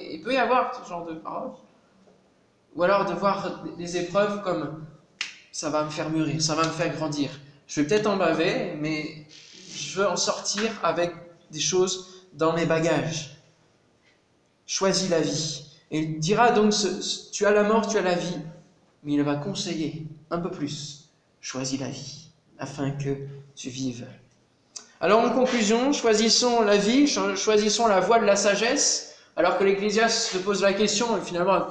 Et 0.00 0.14
il 0.14 0.22
peut 0.22 0.32
y 0.32 0.36
avoir 0.36 0.74
ce 0.74 0.88
genre 0.88 1.06
de 1.06 1.14
paroles. 1.14 1.52
Ou 2.74 2.82
alors 2.82 3.04
de 3.04 3.12
voir 3.12 3.62
les 3.78 3.96
épreuves 3.98 4.42
comme 4.42 4.84
ça 5.52 5.70
va 5.70 5.84
me 5.84 5.90
faire 5.90 6.10
mûrir, 6.10 6.42
ça 6.42 6.56
va 6.56 6.64
me 6.64 6.72
faire 6.72 6.92
grandir. 6.92 7.30
Je 7.68 7.80
vais 7.80 7.86
peut-être 7.86 8.08
en 8.08 8.16
baver, 8.16 8.74
mais 8.80 9.26
je 9.74 9.98
veux 10.00 10.08
en 10.08 10.16
sortir 10.16 10.70
avec 10.82 11.12
des 11.50 11.60
choses 11.60 12.26
dans 12.32 12.52
mes 12.52 12.66
bagages. 12.66 13.36
Choisis 14.66 15.10
la 15.10 15.20
vie. 15.20 15.66
Il 15.90 16.18
dira 16.18 16.52
donc, 16.52 16.72
tu 17.32 17.46
as 17.46 17.50
la 17.50 17.62
mort, 17.64 17.86
tu 17.86 17.98
as 17.98 18.02
la 18.02 18.14
vie. 18.14 18.38
Mais 19.02 19.12
il 19.14 19.22
va 19.22 19.36
conseiller 19.36 20.06
un 20.30 20.38
peu 20.38 20.50
plus. 20.50 21.10
Choisis 21.40 21.78
la 21.78 21.88
vie, 21.88 22.30
afin 22.58 22.92
que 22.92 23.16
tu 23.54 23.68
vives. 23.68 24.06
Alors 25.00 25.20
en 25.20 25.30
conclusion, 25.30 25.92
choisissons 25.92 26.62
la 26.62 26.76
vie, 26.76 27.08
choisissons 27.08 27.88
la 27.88 27.98
voie 28.00 28.20
de 28.20 28.24
la 28.24 28.36
sagesse, 28.36 29.16
alors 29.34 29.58
que 29.58 29.64
l'Ecclésiaste 29.64 30.30
se 30.30 30.38
pose 30.38 30.62
la 30.62 30.72
question, 30.72 31.20
finalement, 31.20 31.54
à 31.54 31.62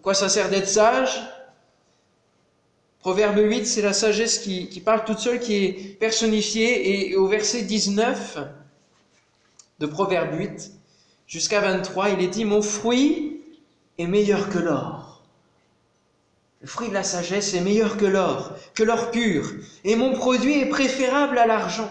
quoi 0.00 0.14
ça 0.14 0.28
sert 0.28 0.48
d'être 0.48 0.68
sage? 0.68 1.20
Proverbe 3.02 3.38
8, 3.38 3.66
c'est 3.66 3.82
la 3.82 3.92
sagesse 3.92 4.38
qui, 4.38 4.80
parle 4.84 5.04
toute 5.04 5.18
seule, 5.18 5.40
qui 5.40 5.56
est 5.56 5.98
personnifiée. 5.98 7.10
Et 7.10 7.16
au 7.16 7.26
verset 7.26 7.62
19 7.62 8.38
de 9.80 9.86
Proverbe 9.86 10.38
8 10.38 10.70
jusqu'à 11.26 11.60
23, 11.60 12.10
il 12.10 12.20
est 12.22 12.28
dit, 12.28 12.44
mon 12.44 12.62
fruit 12.62 13.40
est 13.98 14.06
meilleur 14.06 14.48
que 14.50 14.60
l'or. 14.60 15.20
Le 16.60 16.68
fruit 16.68 16.90
de 16.90 16.94
la 16.94 17.02
sagesse 17.02 17.54
est 17.54 17.60
meilleur 17.60 17.96
que 17.96 18.04
l'or, 18.04 18.52
que 18.72 18.84
l'or 18.84 19.10
pur. 19.10 19.50
Et 19.82 19.96
mon 19.96 20.12
produit 20.12 20.60
est 20.60 20.68
préférable 20.68 21.38
à 21.38 21.46
l'argent. 21.48 21.90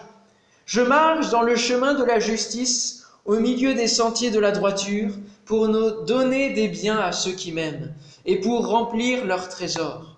Je 0.66 0.80
marche 0.80 1.30
dans 1.30 1.42
le 1.42 1.58
chemin 1.58 1.94
de 1.94 2.06
la 2.06 2.22
justice, 2.22 3.06
au 3.26 3.38
milieu 3.38 3.74
des 3.74 3.90
sentiers 3.90 4.32
de 4.32 4.40
la 4.40 4.52
droiture, 4.52 5.12
pour 5.44 5.68
nous 5.68 6.06
donner 6.06 6.54
des 6.54 6.70
biens 6.70 7.00
à 7.00 7.12
ceux 7.12 7.34
qui 7.34 7.52
m'aiment, 7.52 7.94
et 8.26 8.40
pour 8.40 8.66
remplir 8.66 9.26
leurs 9.26 9.50
trésors. 9.50 10.11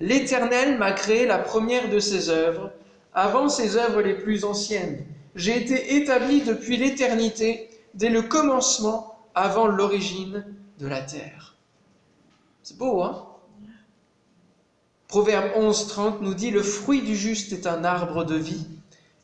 L'Éternel 0.00 0.78
m'a 0.78 0.92
créé 0.92 1.26
la 1.26 1.38
première 1.38 1.88
de 1.88 1.98
ses 1.98 2.28
œuvres, 2.28 2.70
avant 3.14 3.48
ses 3.48 3.76
œuvres 3.76 4.02
les 4.02 4.14
plus 4.14 4.44
anciennes. 4.44 5.04
J'ai 5.34 5.60
été 5.60 5.96
établi 5.96 6.42
depuis 6.42 6.76
l'éternité, 6.76 7.70
dès 7.94 8.10
le 8.10 8.22
commencement, 8.22 9.18
avant 9.34 9.66
l'origine 9.66 10.44
de 10.78 10.86
la 10.86 11.00
terre. 11.00 11.56
C'est 12.62 12.76
beau, 12.76 13.02
hein? 13.02 13.26
Proverbe 15.08 15.52
11, 15.54 15.88
30 15.88 16.20
nous 16.20 16.34
dit, 16.34 16.50
Le 16.50 16.62
fruit 16.62 17.02
du 17.02 17.16
juste 17.16 17.52
est 17.52 17.66
un 17.66 17.84
arbre 17.84 18.24
de 18.24 18.34
vie, 18.34 18.66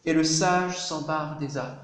et 0.05 0.13
le 0.13 0.25
sage 0.25 0.79
s'empare 0.79 1.39
des 1.39 1.59
âmes. 1.59 1.79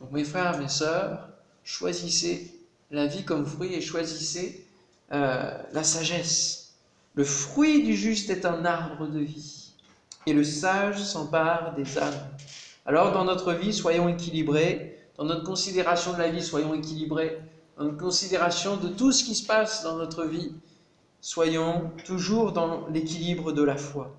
Donc 0.00 0.12
mes 0.12 0.24
frères, 0.24 0.58
mes 0.58 0.68
sœurs, 0.68 1.28
choisissez 1.62 2.54
la 2.90 3.06
vie 3.06 3.24
comme 3.24 3.46
fruit 3.46 3.72
et 3.74 3.80
choisissez 3.80 4.66
euh, 5.12 5.50
la 5.72 5.82
sagesse. 5.82 6.63
Le 7.14 7.24
fruit 7.24 7.84
du 7.84 7.94
juste 7.94 8.30
est 8.30 8.44
un 8.44 8.64
arbre 8.64 9.06
de 9.06 9.20
vie, 9.20 9.72
et 10.26 10.32
le 10.32 10.42
sage 10.42 11.00
s'empare 11.00 11.74
des 11.74 11.96
âmes. 11.98 12.12
Alors 12.86 13.12
dans 13.12 13.24
notre 13.24 13.52
vie, 13.52 13.72
soyons 13.72 14.08
équilibrés, 14.08 14.98
dans 15.16 15.24
notre 15.24 15.44
considération 15.44 16.12
de 16.12 16.18
la 16.18 16.28
vie, 16.28 16.42
soyons 16.42 16.74
équilibrés, 16.74 17.38
dans 17.78 17.84
notre 17.84 17.98
considération 17.98 18.76
de 18.76 18.88
tout 18.88 19.12
ce 19.12 19.22
qui 19.22 19.36
se 19.36 19.46
passe 19.46 19.84
dans 19.84 19.96
notre 19.96 20.24
vie, 20.24 20.52
soyons 21.20 21.92
toujours 22.04 22.50
dans 22.50 22.86
l'équilibre 22.88 23.52
de 23.52 23.62
la 23.62 23.76
foi. 23.76 24.14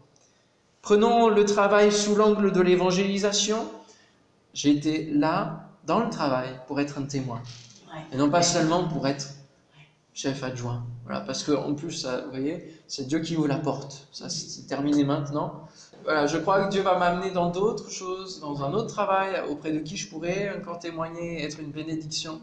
Prenons 0.82 1.28
le 1.28 1.44
travail 1.46 1.92
sous 1.92 2.16
l'angle 2.16 2.52
de 2.52 2.62
l'évangélisation. 2.62 3.68
J'ai 4.54 4.70
été 4.70 5.10
là, 5.12 5.68
dans 5.86 6.00
le 6.00 6.10
travail, 6.10 6.60
pour 6.68 6.80
être 6.80 6.98
un 6.98 7.04
témoin. 7.04 7.42
Et 8.14 8.18
non 8.18 8.30
pas 8.30 8.42
seulement 8.42 8.88
pour 8.88 9.08
être 9.08 9.28
chef 10.16 10.42
adjoint. 10.44 10.84
Voilà, 11.04 11.22
parce 11.22 11.44
qu'en 11.44 11.76
plus, 11.76 11.92
ça, 11.92 12.22
vous 12.22 12.32
voyez, 12.32 12.74
c'est 12.88 13.06
Dieu 13.06 13.20
qui 13.20 13.38
ouvre 13.38 13.48
la 13.48 13.60
porte. 13.60 14.08
Ça, 14.12 14.30
c'est 14.30 14.66
terminé 14.66 15.04
maintenant. 15.04 15.68
Voilà, 16.04 16.26
je 16.26 16.38
crois 16.38 16.66
que 16.66 16.72
Dieu 16.72 16.82
va 16.82 16.98
m'amener 16.98 17.32
dans 17.32 17.50
d'autres 17.50 17.92
choses, 17.92 18.40
dans 18.40 18.64
un 18.64 18.74
autre 18.74 18.88
travail, 18.88 19.44
auprès 19.50 19.72
de 19.72 19.80
qui 19.80 19.98
je 19.98 20.08
pourrais 20.08 20.56
encore 20.58 20.80
témoigner, 20.80 21.44
être 21.44 21.60
une 21.60 21.72
bénédiction. 21.72 22.42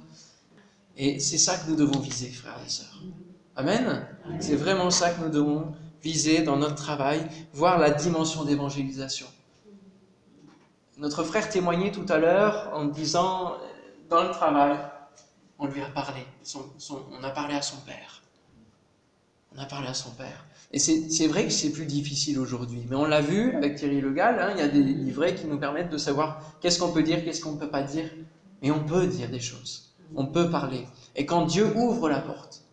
Et 0.96 1.18
c'est 1.18 1.38
ça 1.38 1.56
que 1.56 1.70
nous 1.70 1.76
devons 1.76 1.98
viser, 1.98 2.28
frères 2.28 2.60
et 2.64 2.68
sœurs. 2.68 3.02
Amen? 3.56 4.06
C'est 4.40 4.56
vraiment 4.56 4.90
ça 4.90 5.10
que 5.10 5.22
nous 5.22 5.30
devons 5.30 5.72
viser 6.02 6.42
dans 6.42 6.56
notre 6.56 6.74
travail, 6.74 7.26
voir 7.54 7.78
la 7.78 7.90
dimension 7.90 8.44
d'évangélisation. 8.44 9.26
Notre 10.98 11.24
frère 11.24 11.48
témoignait 11.48 11.90
tout 11.90 12.06
à 12.08 12.18
l'heure 12.18 12.70
en 12.74 12.84
disant, 12.84 13.54
dans 14.10 14.24
le 14.24 14.30
travail, 14.30 14.76
on 15.62 15.66
lui 15.66 15.80
a 15.80 15.86
parlé, 15.86 16.22
on 16.56 17.22
a 17.22 17.30
parlé 17.30 17.54
à 17.54 17.62
son 17.62 17.76
père. 17.86 18.20
On 19.54 19.60
a 19.60 19.64
parlé 19.64 19.86
à 19.86 19.94
son 19.94 20.10
père. 20.10 20.44
Et 20.72 20.78
c'est 20.80 21.26
vrai 21.28 21.44
que 21.44 21.52
c'est 21.52 21.70
plus 21.70 21.86
difficile 21.86 22.38
aujourd'hui, 22.40 22.84
mais 22.90 22.96
on 22.96 23.04
l'a 23.04 23.20
vu 23.20 23.54
avec 23.54 23.76
Thierry 23.76 24.00
Le 24.00 24.10
Gall, 24.10 24.40
hein, 24.40 24.50
il 24.54 24.58
y 24.58 24.62
a 24.62 24.68
des 24.68 24.82
livrets 24.82 25.36
qui 25.36 25.46
nous 25.46 25.58
permettent 25.58 25.90
de 25.90 25.98
savoir 25.98 26.42
qu'est-ce 26.60 26.80
qu'on 26.80 26.92
peut 26.92 27.04
dire, 27.04 27.22
qu'est-ce 27.22 27.40
qu'on 27.40 27.52
ne 27.52 27.58
peut 27.58 27.70
pas 27.70 27.82
dire, 27.82 28.10
mais 28.60 28.72
on 28.72 28.82
peut 28.82 29.06
dire 29.06 29.30
des 29.30 29.38
choses, 29.38 29.94
on 30.16 30.26
peut 30.26 30.50
parler. 30.50 30.84
Et 31.14 31.26
quand 31.26 31.46
Dieu 31.46 31.72
ouvre 31.76 32.08
la 32.08 32.20
porte, 32.20 32.64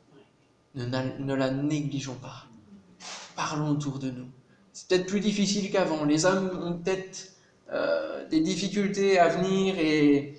ne, 0.73 1.35
la 1.35 1.51
négligeons 1.51 2.15
pas 2.15 2.45
parlons 3.35 3.69
autour 3.69 3.99
de 3.99 4.09
nous. 4.09 4.27
C'est 4.73 4.89
peut-être 4.89 5.05
plus 5.05 5.21
difficile 5.21 5.71
qu'avant. 5.71 6.03
Les 6.03 6.25
hommes 6.25 6.59
ont 6.61 6.73
peut-être 6.73 7.33
euh, 7.71 8.27
des 8.27 8.41
difficultés 8.41 9.17
à 9.17 9.29
venir 9.29 9.79
et 9.79 10.35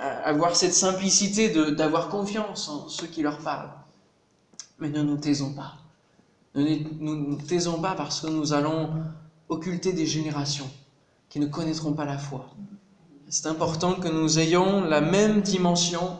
avoir 0.00 0.56
cette 0.56 0.74
simplicité 0.74 1.50
d'avoir 1.72 2.08
confiance 2.08 2.68
en 2.68 2.88
ceux 2.88 3.06
qui 3.06 3.22
leur 3.22 3.38
parlent. 3.38 3.70
Mais 4.78 4.88
ne 4.88 5.02
nous 5.02 5.16
taisons 5.16 5.52
pas. 5.52 5.74
Ne 6.54 6.78
nous 6.98 7.36
taisons 7.36 7.80
pas 7.80 7.94
parce 7.94 8.22
que 8.22 8.26
nous 8.28 8.52
allons 8.52 8.90
occulter 9.48 9.92
des 9.92 10.06
générations 10.06 10.70
qui 11.28 11.38
ne 11.38 11.46
connaîtront 11.46 11.92
pas 11.92 12.04
la 12.04 12.18
foi. 12.18 12.50
C'est 13.28 13.46
important 13.46 13.94
que 13.94 14.08
nous 14.08 14.38
ayons 14.38 14.80
la 14.82 15.00
même 15.00 15.42
dimension. 15.42 16.18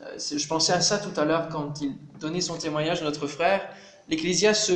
Euh, 0.00 0.18
je 0.18 0.46
pensais 0.48 0.72
à 0.72 0.80
ça 0.80 0.98
tout 0.98 1.18
à 1.20 1.24
l'heure 1.24 1.48
quand 1.48 1.80
il 1.80 1.94
donnait 2.18 2.40
son 2.40 2.56
témoignage, 2.56 3.02
notre 3.02 3.28
frère 3.28 3.62
l'Ecclésiaste 4.10 4.72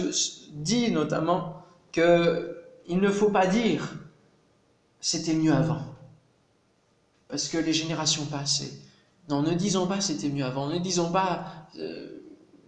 dit 0.52 0.90
notamment 0.92 1.62
qu'il 1.92 3.00
ne 3.00 3.10
faut 3.10 3.30
pas 3.30 3.46
dire 3.46 3.94
c'était 5.00 5.34
mieux 5.34 5.52
avant, 5.52 5.82
parce 7.34 7.48
que 7.48 7.58
les 7.58 7.72
générations 7.72 8.26
passaient. 8.26 8.70
Non, 9.28 9.42
ne 9.42 9.54
disons 9.54 9.88
pas 9.88 10.00
c'était 10.00 10.28
mieux 10.28 10.44
avant, 10.44 10.68
ne 10.68 10.78
disons 10.78 11.10
pas 11.10 11.66
euh, 11.80 12.20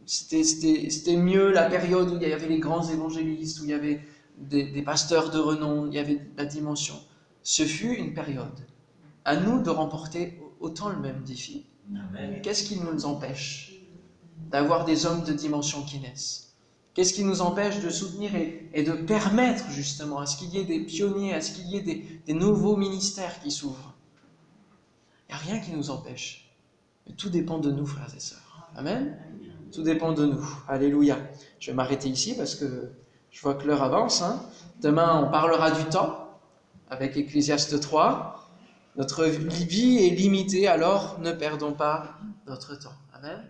c'était 0.06 1.16
mieux 1.16 1.52
la 1.52 1.70
période 1.70 2.10
où 2.10 2.16
il 2.16 2.28
y 2.28 2.32
avait 2.32 2.48
les 2.48 2.58
grands 2.58 2.82
évangélistes, 2.82 3.60
où 3.60 3.62
il 3.62 3.70
y 3.70 3.74
avait 3.74 4.00
des, 4.38 4.82
pasteurs 4.82 5.30
de 5.30 5.38
renom, 5.38 5.86
il 5.86 5.94
y 5.94 6.00
avait 6.00 6.20
la 6.36 6.44
dimension. 6.44 6.96
Ce 7.44 7.62
fut 7.62 7.94
une 7.94 8.12
période. 8.12 8.66
À 9.24 9.36
nous 9.36 9.62
de 9.62 9.70
remporter 9.70 10.40
autant 10.58 10.88
le 10.88 10.98
même 10.98 11.22
défi. 11.22 11.66
Qu'est-ce 12.42 12.64
qui 12.64 12.80
nous 12.80 13.06
empêche 13.06 13.84
d'avoir 14.50 14.84
des 14.84 15.06
hommes 15.06 15.22
de 15.22 15.32
dimension 15.32 15.82
qui 15.82 16.00
naissent? 16.00 16.56
Qu'est-ce 16.92 17.12
qui 17.12 17.22
nous 17.22 17.40
empêche 17.40 17.80
de 17.84 17.90
soutenir 17.90 18.32
et, 18.34 18.82
de 18.82 18.94
permettre 18.94 19.70
justement 19.70 20.18
à 20.18 20.26
ce 20.26 20.36
qu'il 20.36 20.48
y 20.48 20.58
ait 20.58 20.64
des 20.64 20.80
pionniers, 20.80 21.34
à 21.34 21.40
ce 21.40 21.52
qu'il 21.52 21.68
y 21.68 21.76
ait 21.76 21.82
des, 22.26 22.34
nouveaux 22.34 22.76
ministères 22.76 23.40
qui 23.40 23.52
s'ouvrent? 23.52 23.95
Il 25.28 25.34
n'y 25.34 25.38
a 25.40 25.42
rien 25.42 25.60
qui 25.60 25.72
nous 25.72 25.90
empêche. 25.90 26.54
Mais 27.06 27.14
tout 27.14 27.30
dépend 27.30 27.58
de 27.58 27.70
nous, 27.70 27.86
frères 27.86 28.12
et 28.14 28.20
sœurs. 28.20 28.68
Amen 28.76 29.18
Tout 29.72 29.82
dépend 29.82 30.12
de 30.12 30.26
nous. 30.26 30.46
Alléluia. 30.68 31.18
Je 31.58 31.70
vais 31.70 31.74
m'arrêter 31.74 32.08
ici 32.08 32.36
parce 32.36 32.54
que 32.54 32.92
je 33.30 33.40
vois 33.40 33.54
que 33.54 33.66
l'heure 33.66 33.82
avance. 33.82 34.22
Hein. 34.22 34.42
Demain, 34.80 35.24
on 35.26 35.30
parlera 35.30 35.70
du 35.70 35.84
temps 35.84 36.38
avec 36.90 37.16
Ecclésiaste 37.16 37.80
3. 37.80 38.50
Notre 38.96 39.24
vie 39.24 40.06
est 40.06 40.10
limitée, 40.10 40.68
alors 40.68 41.18
ne 41.20 41.32
perdons 41.32 41.72
pas 41.72 42.18
notre 42.46 42.78
temps. 42.78 42.94
Amen 43.12 43.44